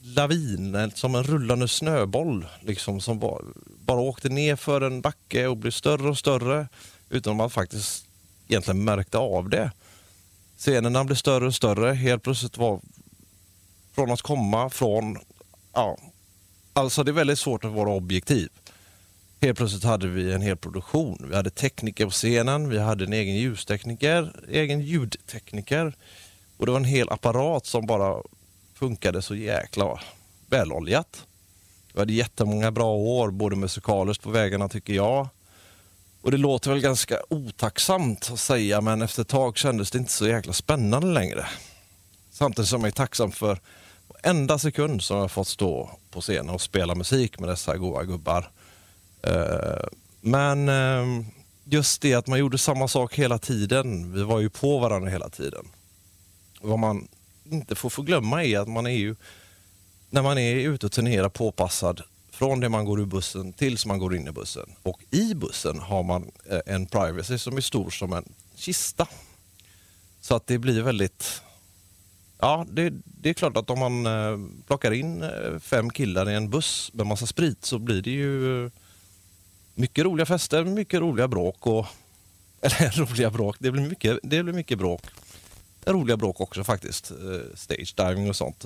[0.00, 2.46] lavin, eh, som en rullande snöboll.
[2.60, 6.68] Liksom, som bara, bara åkte ner för en backe och blev större och större
[7.10, 8.07] utan att man faktiskt
[8.48, 9.70] egentligen märkte av det.
[10.56, 11.92] Scenerna blev större och större.
[11.92, 12.80] Helt plötsligt var
[13.94, 15.18] från att komma från...
[15.72, 15.98] Ja,
[16.72, 18.48] alltså det är väldigt svårt att vara objektiv.
[19.40, 21.26] Helt plötsligt hade vi en hel produktion.
[21.28, 25.96] Vi hade tekniker på scenen, vi hade en egen ljustekniker, egen ljudtekniker.
[26.56, 28.22] Och det var en hel apparat som bara
[28.74, 30.00] funkade så jäkla
[30.46, 31.26] väloljat.
[31.92, 35.28] Vi hade jättemånga bra år, både musikaliskt på vägarna tycker jag.
[36.22, 40.12] Och det låter väl ganska otacksamt att säga, men efter ett tag kändes det inte
[40.12, 41.46] så jäkla spännande längre.
[42.30, 43.60] Samtidigt som jag är tacksam för
[44.08, 48.50] varenda sekund som jag fått stå på scenen och spela musik med dessa goa gubbar.
[49.22, 49.88] Eh,
[50.20, 51.26] men eh,
[51.64, 54.12] just det att man gjorde samma sak hela tiden.
[54.12, 55.68] Vi var ju på varandra hela tiden.
[56.60, 57.08] Vad man
[57.44, 59.16] inte får förglömma är att man är ju,
[60.10, 62.02] när man är ute och turnerar påpassad
[62.38, 64.74] från det man går ur bussen tills man går in i bussen.
[64.82, 68.24] Och i bussen har man eh, en privacy som är stor som en
[68.54, 69.06] kista.
[70.20, 71.42] Så att det blir väldigt...
[72.38, 76.34] Ja, det, det är klart att om man eh, plockar in eh, fem killar i
[76.34, 78.70] en buss med massa sprit så blir det ju
[79.74, 81.66] mycket roliga fester, mycket roliga bråk.
[81.66, 81.86] Och,
[82.60, 85.02] eller roliga bråk, det blir mycket, det blir mycket bråk.
[85.86, 87.12] Roliga bråk också faktiskt.
[87.54, 88.64] Stage diving och sånt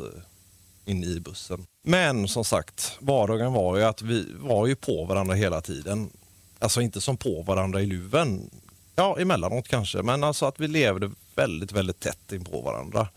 [0.84, 1.66] in i bussen.
[1.84, 6.10] Men som sagt, vardagen var ju att vi var ju på varandra hela tiden.
[6.58, 8.50] Alltså inte som på varandra i luven.
[8.94, 13.08] Ja, emellanåt kanske, men alltså att vi levde väldigt, väldigt tätt in på varandra.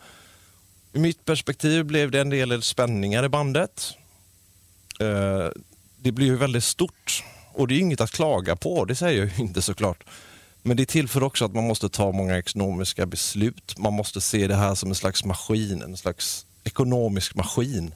[0.93, 3.93] I mitt perspektiv blev det en del spänningar i bandet.
[4.99, 5.47] Eh,
[5.97, 7.23] det blev ju väldigt stort
[7.53, 10.03] och det är inget att klaga på, det säger jag ju inte såklart.
[10.61, 13.77] Men det tillför också att man måste ta många ekonomiska beslut.
[13.77, 17.93] Man måste se det här som en slags maskin, en slags ekonomisk maskin.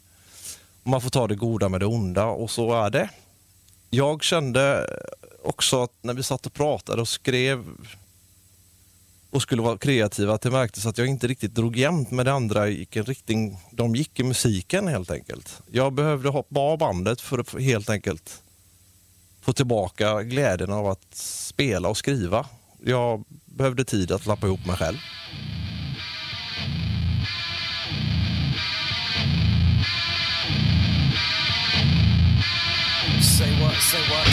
[0.84, 3.10] Man får ta det goda med det onda och så är det.
[3.90, 4.88] Jag kände
[5.44, 7.64] också att när vi satt och pratade och skrev
[9.30, 12.34] och skulle vara kreativa, att det märktes att jag inte riktigt drog jämnt med det
[12.34, 12.70] andra.
[12.70, 15.62] i vilken riktning, de gick i musiken helt enkelt.
[15.72, 18.44] Jag behövde hoppa av bandet för att helt enkelt
[19.42, 22.46] få tillbaka glädjen av att spela och skriva.
[22.86, 24.98] Jag behövde tid att lappa ihop mig själv.
[33.22, 34.28] Say what, say what.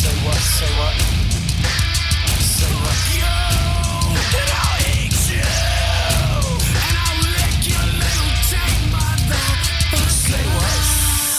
[0.00, 0.96] Say what, say what.
[2.40, 2.98] Say what.
[3.14, 3.26] You,
[4.38, 5.48] and I'll eat you.
[6.86, 9.44] And I'll lick your little tank mother.
[10.08, 10.82] Say what,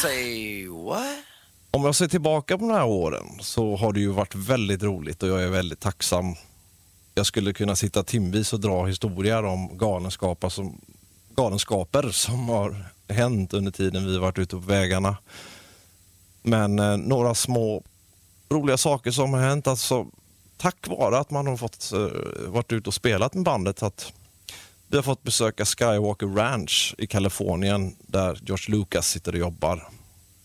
[0.02, 1.24] say what.
[1.72, 5.24] Om jag ser tillbaka på de här åren så har det ju varit väldigt roligt
[5.24, 6.36] och jag är väldigt tacksam.
[7.16, 10.82] Jag skulle kunna sitta timvis och dra historier om galenskaper som,
[11.36, 15.18] galenskaper som har hänt under tiden vi varit ute på vägarna.
[16.42, 17.84] Men eh, några små
[18.50, 19.68] roliga saker som har hänt.
[19.68, 20.08] Alltså,
[20.58, 23.84] tack vare att man har fått eh, varit ute och spelat med bandet.
[23.84, 24.14] Att
[24.88, 29.88] vi har fått besöka Skywalker Ranch i Kalifornien där George Lucas sitter och jobbar.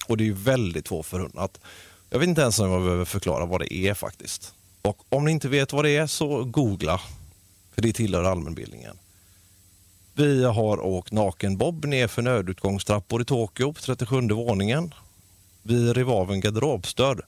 [0.07, 1.61] Och det är väldigt få förunnat.
[2.11, 4.55] Jag vet inte ens om jag behöver förklara vad det är faktiskt.
[4.83, 7.01] Och om ni inte vet vad det är så googla.
[7.75, 8.99] För det tillhör allmänbildningen.
[10.15, 14.95] Vi har åkt naken-bob ner för nödutgångstrappor i Tokyo på 37 våningen.
[15.67, 17.27] Vi rev av en garderobsdörr.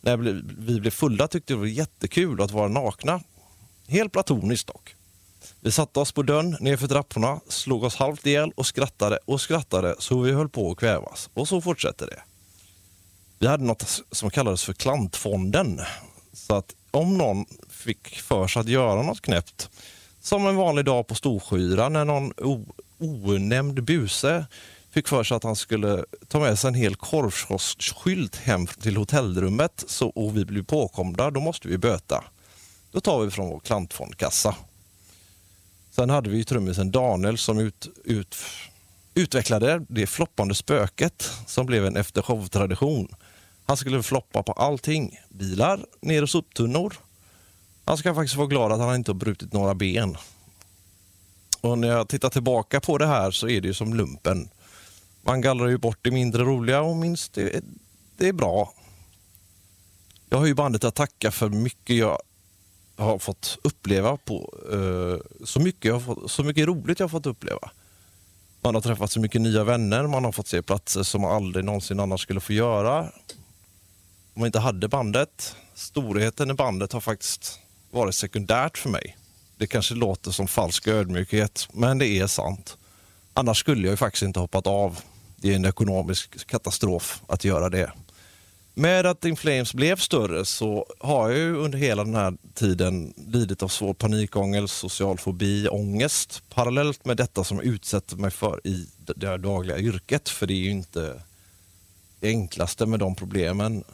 [0.00, 0.16] När
[0.58, 3.20] vi blev fulla tyckte vi det var jättekul att vara nakna.
[3.88, 4.94] Helt platoniskt dock.
[5.60, 9.94] Vi satte oss på dörren nerför trapporna, slog oss halvt ihjäl och skrattade och skrattade
[9.98, 11.30] så vi höll på att kvävas.
[11.34, 12.22] Och så fortsätter det.
[13.38, 15.80] Vi hade något som kallades för klantfonden.
[16.32, 19.70] Så att om någon fick för sig att göra något knäppt,
[20.20, 22.32] som en vanlig dag på Storskyra när någon
[22.98, 24.46] onämnd buse
[24.92, 29.84] fick för sig att han skulle ta med sig en hel korvkioskskylt hem till hotellrummet
[29.86, 32.24] så, och vi blir påkomna, då måste vi böta.
[32.92, 34.56] Då tar vi från vår klantfondkassa.
[35.90, 38.36] Sen hade vi trummisen Daniel som ut, ut,
[39.14, 43.14] utvecklade det floppande spöket som blev en eftershow-tradition.
[43.66, 45.20] Han skulle floppa på allting.
[45.28, 46.94] Bilar, ner och soptunnor.
[47.84, 50.16] Han ska faktiskt vara glad att han inte har brutit några ben.
[51.60, 54.48] Och när jag tittar tillbaka på det här så är det ju som lumpen.
[55.22, 57.64] Man gallrar ju bort det mindre roliga och minst det,
[58.16, 58.74] det är bra.
[60.28, 62.18] Jag har ju bandet att tacka för mycket jag
[62.96, 64.16] har fått uppleva.
[64.16, 67.70] på uh, så, mycket jag fått, så mycket roligt jag har fått uppleva.
[68.60, 71.64] Man har träffat så mycket nya vänner, man har fått se platser som man aldrig
[71.64, 73.00] någonsin annars skulle få göra.
[74.34, 75.56] Om man inte hade bandet.
[75.74, 79.16] Storheten i bandet har faktiskt varit sekundärt för mig.
[79.56, 82.76] Det kanske låter som falsk ödmjukhet, men det är sant.
[83.34, 85.00] Annars skulle jag ju faktiskt inte hoppat av.
[85.42, 87.92] Det är en ekonomisk katastrof att göra det.
[88.74, 93.62] Med att Inflames blev större så har jag ju under hela den här tiden lidit
[93.62, 98.86] av svår panikångest, social fobi, ångest parallellt med detta som jag utsätter mig för i
[98.96, 100.28] det dagliga yrket.
[100.28, 101.22] För det är ju inte
[102.20, 103.84] det enklaste med de problemen.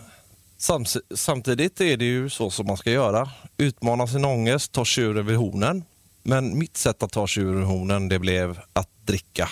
[1.15, 3.31] Samtidigt är det ju så som man ska göra.
[3.57, 5.85] Utmana sin ångest, ta sig vid hornen.
[6.23, 9.49] Men mitt sätt att ta sig ur hornen det blev att dricka.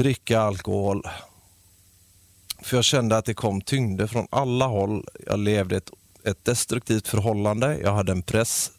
[0.00, 1.06] Dricka alkohol,
[2.62, 5.06] för jag kände att det kom tyngder från alla håll.
[5.26, 5.90] Jag levde ett,
[6.24, 7.78] ett destruktivt förhållande.
[7.78, 8.70] Jag hade en press.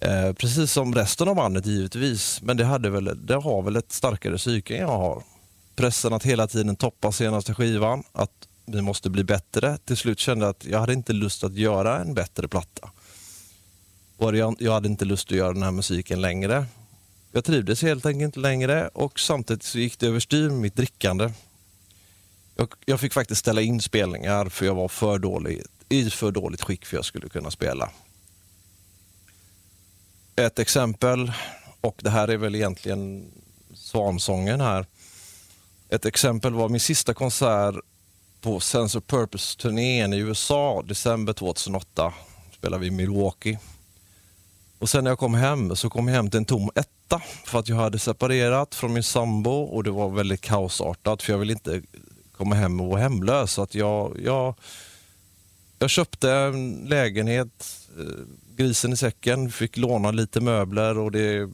[0.00, 2.42] Eh, precis som resten av mannet givetvis.
[2.42, 5.22] Men det, hade väl, det har väl ett starkare psyke än jag har.
[5.76, 8.04] Pressen att hela tiden toppa senaste skivan.
[8.12, 9.78] Att vi måste bli bättre.
[9.78, 12.90] Till slut kände jag att jag hade inte lust att göra en bättre platta.
[14.16, 16.66] Och jag, jag hade inte lust att göra den här musiken längre.
[17.32, 21.32] Jag trivdes helt enkelt inte längre och samtidigt så gick det överstyr med mitt drickande.
[22.56, 26.62] Jag, jag, fick faktiskt ställa in spelningar för jag var för dålig, i för dåligt
[26.62, 27.90] skick för att jag skulle kunna spela.
[30.36, 31.32] Ett exempel,
[31.80, 33.30] och det här är väl egentligen
[33.74, 34.86] svansången här.
[35.88, 37.74] Ett exempel var min sista konsert
[38.40, 42.14] på Sense of Purpose-turnén i USA, december 2008.
[42.52, 43.58] Spelade vi i Milwaukee.
[44.78, 46.70] Och sen när jag kom hem så kom jag hem till en tom
[47.08, 51.32] etta för att jag hade separerat från min sambo och det var väldigt kaosartat för
[51.32, 51.82] jag ville inte
[52.36, 53.52] komma hem och vara hemlös.
[53.52, 54.54] Så att jag, jag,
[55.78, 58.24] jag köpte en lägenhet, eh,
[58.56, 61.48] grisen i säcken, fick låna lite möbler och det, i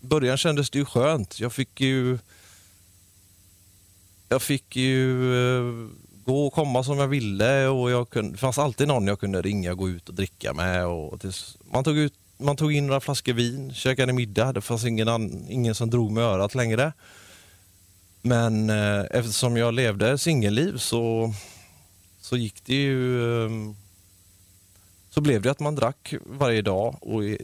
[0.00, 1.40] början kändes det ju skönt.
[1.40, 2.18] Jag fick ju
[4.28, 5.88] jag fick ju eh,
[6.24, 9.42] gå och komma som jag ville och jag kunde, det fanns alltid någon jag kunde
[9.42, 10.86] ringa och gå ut och dricka med.
[10.86, 14.52] Och tills, man, tog ut, man tog in några flaskor vin, käkade middag.
[14.52, 16.92] Det fanns ingen, ingen som drog med örat längre.
[18.22, 21.34] Men eh, eftersom jag levde singelliv så,
[22.20, 23.44] så gick det ju...
[23.44, 23.50] Eh,
[25.10, 27.38] så blev det att man drack varje dag och i,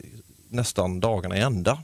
[0.48, 1.82] nästan dagarna i ända.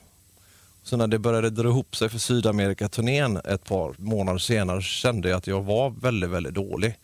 [0.82, 5.36] Så när det började dra ihop sig för Sydamerika-turnén ett par månader senare kände jag
[5.36, 6.98] att jag var väldigt, väldigt dålig.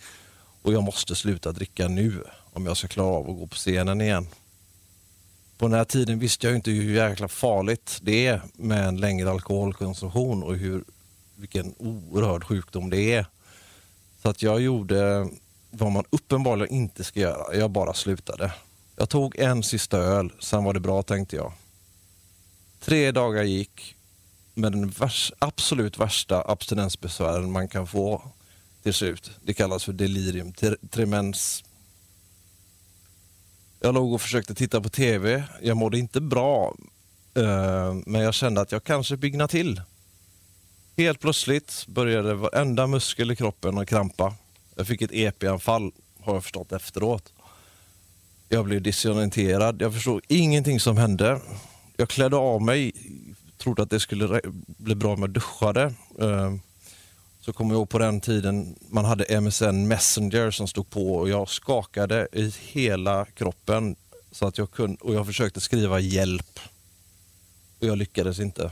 [0.62, 4.00] Och jag måste sluta dricka nu om jag ska klara av att gå på scenen
[4.00, 4.26] igen.
[5.62, 9.30] På den här tiden visste jag inte hur jäkla farligt det är med en längre
[9.30, 10.84] alkoholkonsumtion och hur
[11.36, 13.26] vilken oerhörd sjukdom det är.
[14.22, 15.28] Så att jag gjorde
[15.70, 17.56] vad man uppenbarligen inte ska göra.
[17.56, 18.52] Jag bara slutade.
[18.96, 21.52] Jag tog en sista öl, sen var det bra tänkte jag.
[22.80, 23.96] Tre dagar gick
[24.54, 28.22] med den vars, absolut värsta abstinensbesvären man kan få
[28.82, 29.30] till slut.
[29.42, 30.52] Det kallas för delirium
[30.90, 31.64] tremens.
[33.84, 35.44] Jag låg och försökte titta på TV.
[35.62, 36.74] Jag mådde inte bra,
[37.34, 39.80] eh, men jag kände att jag kanske byggna till.
[40.96, 44.34] Helt plötsligt började varenda muskel i kroppen att krampa.
[44.74, 47.32] Jag fick ett EP-anfall, har jag förstått efteråt.
[48.48, 49.82] Jag blev disorienterad.
[49.82, 51.40] Jag förstod ingenting som hände.
[51.96, 52.92] Jag klädde av mig,
[53.58, 55.94] trodde att det skulle bli bra med duschade.
[56.20, 56.54] Eh,
[57.44, 61.28] så kommer jag ihåg på den tiden man hade MSN Messenger som stod på och
[61.28, 63.96] jag skakade i hela kroppen.
[64.30, 66.60] Så att jag kunde, och jag försökte skriva hjälp.
[67.80, 68.70] Och jag lyckades inte.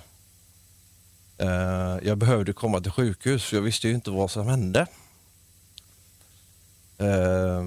[1.38, 4.86] Eh, jag behövde komma till sjukhus för jag visste ju inte vad som hände.
[6.98, 7.64] Eh,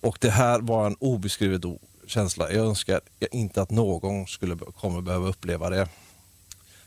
[0.00, 1.62] och det här var en obeskrivet
[2.06, 2.52] känsla.
[2.52, 3.00] Jag önskar
[3.30, 5.88] inte att någon skulle kommer behöva uppleva det.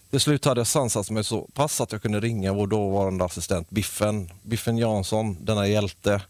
[0.10, 3.70] Till slut hade jag sansat mig så pass att jag kunde ringa vår dåvarande assistent
[3.70, 6.22] Biffen, Biffen Jansson, denna hjälte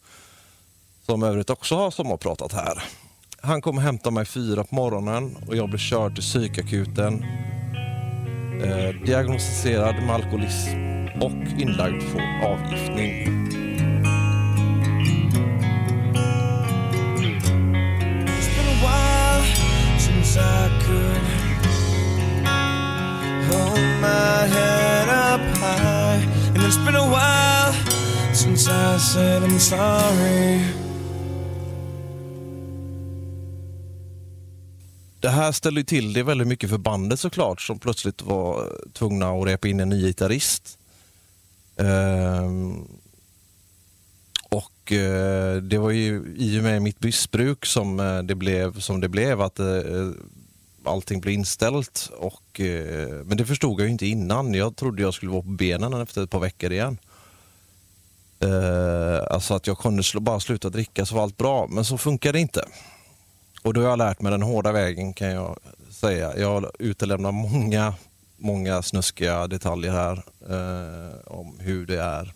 [1.06, 2.84] som övrigt också har sommarpratat här.
[3.42, 7.26] Han kom och hämtade mig fyra på morgonen och jag blev körd till psykakuten.
[8.64, 10.78] Eh, diagnostiserad med alkoholism
[11.22, 13.48] och inlagd för avgiftning.
[24.28, 26.22] My head up high.
[26.54, 27.74] And it's been a while
[28.34, 30.62] since I said I'm sorry.
[35.20, 39.30] Det här ställde ju till det väldigt mycket för bandet såklart som plötsligt var tvungna
[39.30, 40.78] att repa in en ny gitarrist.
[41.78, 42.88] Ehm,
[44.50, 49.02] och eh, det var ju i och med mitt missbruk som eh, det blev som
[49.02, 49.66] det blev att eh,
[50.88, 52.10] allting blev inställt.
[52.18, 54.54] Och, eh, men det förstod jag ju inte innan.
[54.54, 56.98] Jag trodde jag skulle vara på benen efter ett par veckor igen.
[58.40, 61.98] Eh, alltså att jag kunde sl- bara sluta dricka så var allt bra, men så
[61.98, 62.66] funkar det inte.
[63.64, 65.58] Och då har jag lärt mig den hårda vägen kan jag
[65.92, 66.38] säga.
[66.38, 67.94] Jag utelämnar många,
[68.38, 72.34] många snuskiga detaljer här eh, om hur det är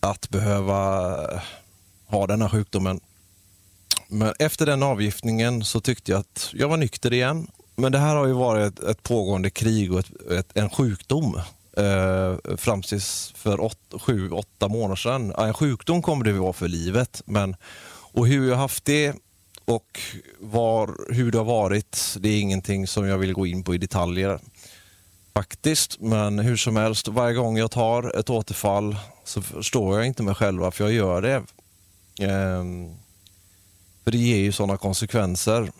[0.00, 0.80] att behöva
[2.06, 3.00] ha den här sjukdomen.
[4.08, 7.46] Men efter den avgiftningen så tyckte jag att jag var nykter igen.
[7.76, 11.40] Men det här har ju varit ett, ett pågående krig och ett, ett, en sjukdom
[11.76, 15.34] eh, fram tills för åt, sju, åtta månader sedan.
[15.36, 17.22] Ja, En sjukdom kommer det vara för livet.
[17.24, 17.56] Men,
[18.12, 19.14] och hur jag haft det
[19.64, 20.00] och
[20.40, 23.78] var, hur det har varit, det är ingenting som jag vill gå in på i
[23.78, 24.40] detaljer
[25.34, 26.00] faktiskt.
[26.00, 30.34] Men hur som helst, varje gång jag tar ett återfall så förstår jag inte mig
[30.34, 31.42] själv varför jag gör det.
[32.20, 32.90] Ehm,
[34.04, 35.72] för det ger ju sådana konsekvenser.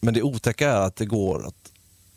[0.00, 1.72] Men det otäcka är att det går att,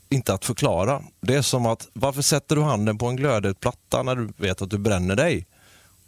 [0.10, 1.04] inte att förklara.
[1.22, 4.62] Det är som att, varför sätter du handen på en glödhet platta när du vet
[4.62, 5.48] att du bränner dig?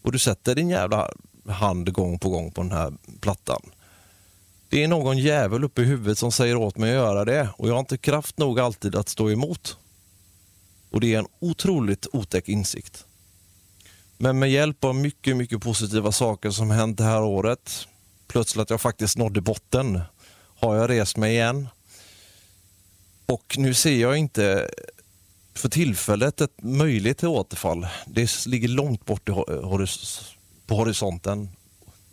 [0.01, 1.09] Och du sätter din jävla
[1.47, 3.61] hand gång på gång på den här plattan.
[4.69, 7.67] Det är någon jävel uppe i huvudet som säger åt mig att göra det och
[7.67, 9.77] jag har inte kraft nog alltid att stå emot.
[10.91, 13.05] Och det är en otroligt otäck insikt.
[14.17, 17.87] Men med hjälp av mycket, mycket positiva saker som hänt det här året,
[18.33, 20.01] plötsligt att jag faktiskt nådde botten,
[20.59, 21.67] har jag rest mig igen.
[23.25, 24.69] Och nu ser jag inte
[25.53, 27.87] för tillfället ett möjligt till återfall.
[28.07, 29.25] Det ligger långt bort
[30.65, 31.49] på horisonten.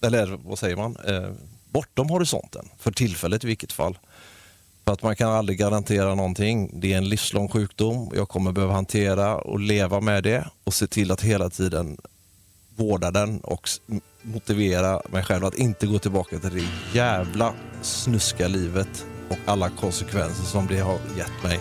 [0.03, 0.97] Eller vad säger man?
[0.97, 1.31] Eh,
[1.71, 2.69] bortom horisonten.
[2.79, 3.99] För tillfället i vilket fall.
[4.85, 6.81] För att man kan aldrig garantera någonting.
[6.81, 8.13] Det är en livslång sjukdom.
[8.15, 11.99] Jag kommer behöva hantera och leva med det och se till att hela tiden
[12.77, 13.69] vårda den och
[14.23, 17.53] motivera mig själv att inte gå tillbaka till det jävla
[17.83, 21.61] snuska livet och alla konsekvenser som det har gett mig.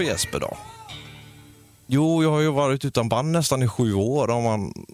[0.00, 0.56] För Jesper då?
[1.86, 4.86] Jo, jag har ju varit utan band nästan i sju år om man,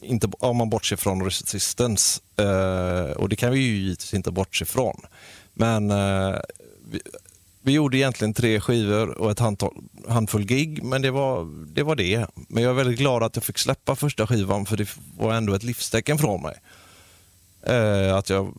[0.00, 2.20] inte, om man bortser från Resistance.
[2.36, 5.00] Eh, och det kan vi ju givetvis inte bortse från.
[5.54, 6.36] Men eh,
[6.90, 7.00] vi,
[7.62, 9.74] vi gjorde egentligen tre skivor och ett handtal,
[10.08, 12.26] handfull gig, men det var, det var det.
[12.48, 14.88] Men jag är väldigt glad att jag fick släppa första skivan för det
[15.18, 16.54] var ändå ett livstecken från mig.
[17.62, 18.54] Eh, att jag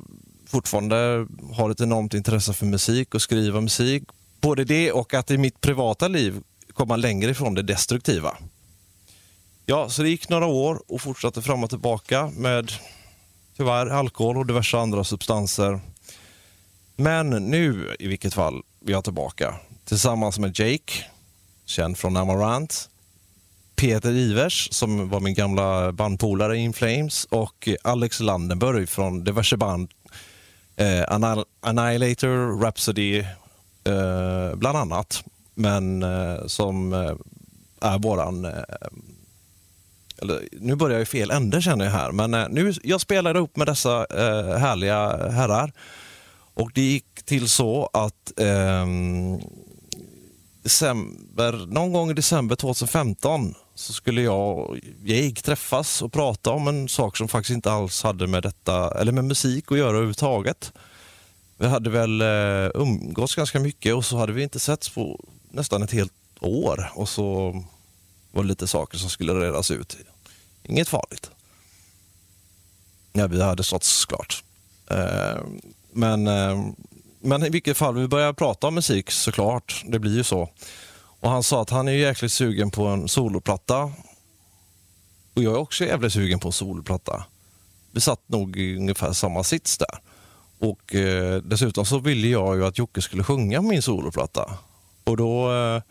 [0.47, 4.03] fortfarande har ett enormt intresse för musik och skriva musik.
[4.43, 6.41] Både det och att i mitt privata liv
[6.73, 8.37] komma längre ifrån det destruktiva.
[9.65, 12.71] Ja, så det gick några år och fortsatte fram och tillbaka med
[13.57, 15.79] tyvärr alkohol och diverse andra substanser.
[16.95, 20.93] Men nu i vilket fall är jag tillbaka tillsammans med Jake,
[21.65, 22.89] känd från Amarant,
[23.75, 29.57] Peter Ivers som var min gamla bandpolare i In Flames och Alex Landenberg från diverse
[29.57, 29.91] band.
[30.75, 31.03] Eh,
[31.61, 33.23] Annihilator, Rhapsody
[33.83, 35.23] eh, bland annat.
[35.55, 37.15] Men eh, som eh,
[37.81, 38.51] är våran eh,
[40.21, 43.39] eller nu börjar jag i fel ände känner jag här, men eh, nu, jag spelade
[43.39, 45.71] upp med dessa eh, härliga herrar
[46.53, 49.39] och det gick till så att ehm,
[50.63, 56.67] december, någon gång i december 2015 så skulle jag och Jake träffas och prata om
[56.67, 60.73] en sak som faktiskt inte alls hade med detta, eller med musik att göra överhuvudtaget.
[61.57, 65.83] Vi hade väl eh, umgåtts ganska mycket och så hade vi inte setts på nästan
[65.83, 67.51] ett helt år och så
[68.31, 69.97] var det lite saker som skulle redas ut.
[70.63, 71.31] Inget farligt.
[73.13, 74.43] Ja, vi hade stått såklart.
[74.89, 75.41] Eh,
[75.91, 76.65] men, eh,
[77.19, 79.83] men i vilket fall, vi började prata om musik såklart.
[79.87, 80.49] Det blir ju så.
[80.95, 83.91] Och Han sa att han är jäkligt sugen på en soloplatta.
[85.33, 87.25] Och jag är också jävligt sugen på en soloplatta.
[87.91, 89.99] Vi satt nog i ungefär samma sits där.
[90.63, 94.57] Och eh, Dessutom så ville jag ju att Jocke skulle sjunga min soloplatta.
[95.03, 95.81] Och då eh,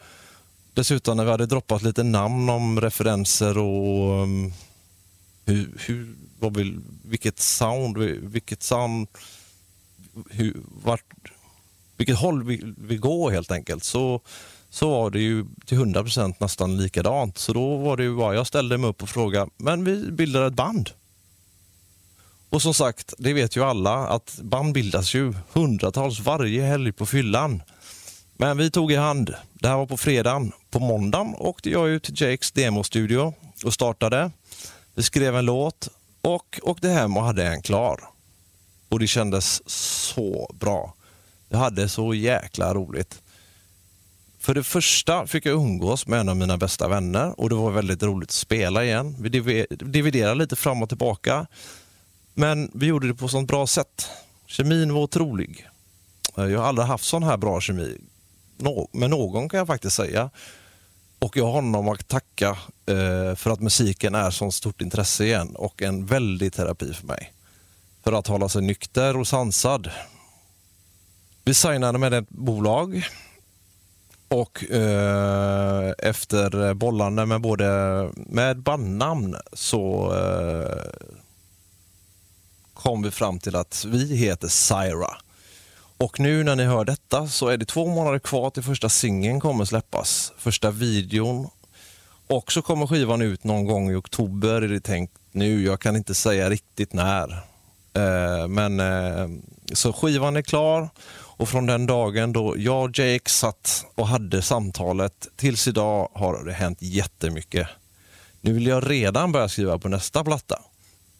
[0.74, 4.52] Dessutom när vi hade droppat lite namn om referenser och um,
[5.44, 9.08] hur, hur, vad vill, vilket sound, vilket sound,
[10.30, 11.32] hur, vart,
[11.96, 13.84] vilket håll vi vi går helt enkelt.
[13.84, 14.20] Så,
[14.70, 17.38] så var det ju till 100% nästan likadant.
[17.38, 20.46] Så då var det ju bara, jag ställde mig upp och frågade, men vi bildar
[20.46, 20.90] ett band.
[22.52, 27.06] Och som sagt, det vet ju alla att band bildas ju hundratals varje helg på
[27.06, 27.62] fyllan.
[28.36, 29.34] Men vi tog i hand.
[29.52, 30.52] Det här var på fredagen.
[30.70, 33.34] På måndagen åkte jag ut till Jakes demostudio
[33.64, 34.30] och startade.
[34.94, 35.88] Vi skrev en låt
[36.20, 38.00] och åkte hem och hade en klar.
[38.88, 40.94] Och det kändes så bra.
[41.48, 43.22] Jag hade så jäkla roligt.
[44.38, 47.70] För det första fick jag umgås med en av mina bästa vänner och det var
[47.70, 49.16] väldigt roligt att spela igen.
[49.20, 49.28] Vi
[49.68, 51.46] dividerade lite fram och tillbaka.
[52.34, 54.08] Men vi gjorde det på ett sånt bra sätt.
[54.46, 55.68] Kemin var otrolig.
[56.38, 57.98] Eh, jag har aldrig haft sån här bra kemi
[58.92, 60.30] med någon kan jag faktiskt säga.
[61.18, 62.48] Och jag har honom att tacka
[62.86, 67.32] eh, för att musiken är så stort intresse igen och en väldig terapi för mig.
[68.04, 69.90] För att hålla sig nykter och sansad.
[71.44, 73.08] Vi signade med ett bolag
[74.28, 77.66] och eh, efter bollande med både
[78.14, 81.02] med bandnamn så eh,
[82.82, 85.16] kom vi fram till att vi heter Syra.
[85.96, 89.40] Och nu när ni hör detta så är det två månader kvar till första singeln
[89.40, 90.32] kommer släppas.
[90.38, 91.48] Första videon.
[92.26, 95.64] Och så kommer skivan ut någon gång i oktober är det tänkt nu.
[95.64, 97.32] Jag kan inte säga riktigt när.
[97.94, 99.28] Eh, men eh,
[99.72, 104.42] Så skivan är klar och från den dagen då jag och Jake satt och hade
[104.42, 107.68] samtalet tills idag har det hänt jättemycket.
[108.40, 110.62] Nu vill jag redan börja skriva på nästa platta.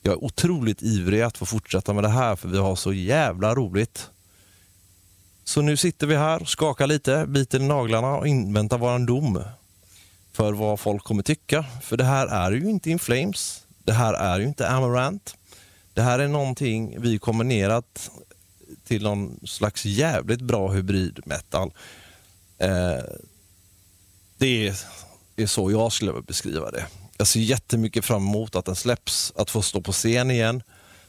[0.02, 3.54] Jag är otroligt ivrig att få fortsätta med det här för vi har så jävla
[3.54, 4.10] roligt.
[5.44, 9.42] Så nu sitter vi här, skakar lite, biter i naglarna och inväntar våran dom
[10.32, 11.64] för vad folk kommer tycka.
[11.82, 13.66] För det här är ju inte In Flames.
[13.84, 15.36] Det här är ju inte Amarant.
[15.94, 18.10] Det här är någonting vi kombinerat
[18.84, 21.72] till någon slags jävligt bra hybrid metal.
[22.58, 23.04] Eh,
[24.38, 24.78] det är,
[25.36, 26.86] är så jag skulle beskriva det.
[27.22, 30.62] Jag ser jättemycket fram emot att den släpps, att få stå på scen igen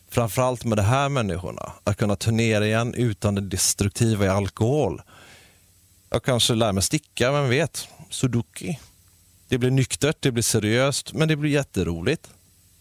[0.10, 5.02] framförallt med de här människorna, att kunna turnera igen utan det destruktiva i alkohol.
[6.10, 7.88] Jag kanske lär mig sticka, vem vet?
[8.10, 8.74] Sudoku.
[9.48, 12.30] Det blir nyktert, det blir seriöst, men det blir jätteroligt.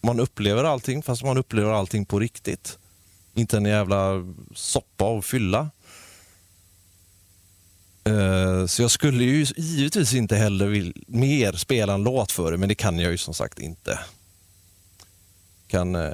[0.00, 2.78] Man upplever allting fast man upplever allting på riktigt.
[3.34, 4.12] Inte en jävla
[4.54, 5.70] soppa och fylla.
[8.04, 12.58] Eh, så jag skulle ju givetvis inte heller vill mer spela en låt för det,
[12.58, 13.98] men det kan jag ju som sagt inte.
[15.66, 16.10] Kan eh,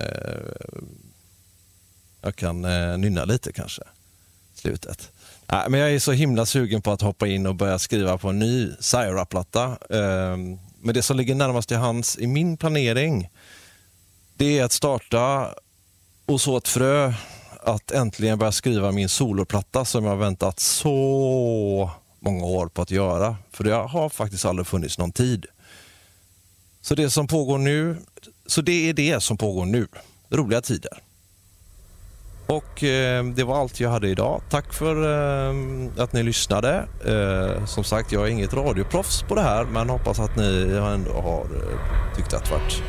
[2.22, 3.82] jag kan eh, nynna lite kanske.
[4.55, 5.12] Slutet.
[5.47, 8.39] Men jag är så himla sugen på att hoppa in och börja skriva på en
[8.39, 9.78] ny Syra-platta.
[9.91, 13.28] Ehm, men det som ligger närmast till hands i min planering
[14.36, 15.55] det är att starta
[16.26, 17.12] och så ett frö
[17.63, 21.91] att äntligen börja skriva min soloplatta som jag har väntat så
[22.21, 23.37] många år på att göra.
[23.53, 25.47] För det har faktiskt aldrig funnits någon tid.
[26.81, 27.97] Så det som pågår nu,
[28.47, 29.89] så det är det som pågår nu.
[30.31, 31.03] Roliga tider.
[32.47, 34.43] Och eh, det var allt jag hade idag.
[34.51, 35.55] Tack för eh,
[36.03, 36.85] att ni lyssnade.
[37.07, 41.13] Eh, som sagt, jag är inget radioproffs på det här men hoppas att ni ändå
[41.13, 42.83] har eh, tyckt att det varit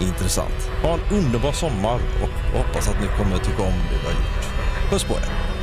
[0.00, 0.70] intressant.
[0.82, 4.44] Ha en underbar sommar och hoppas att ni kommer tycka om det vi har gjort.
[4.90, 5.53] Puss på er!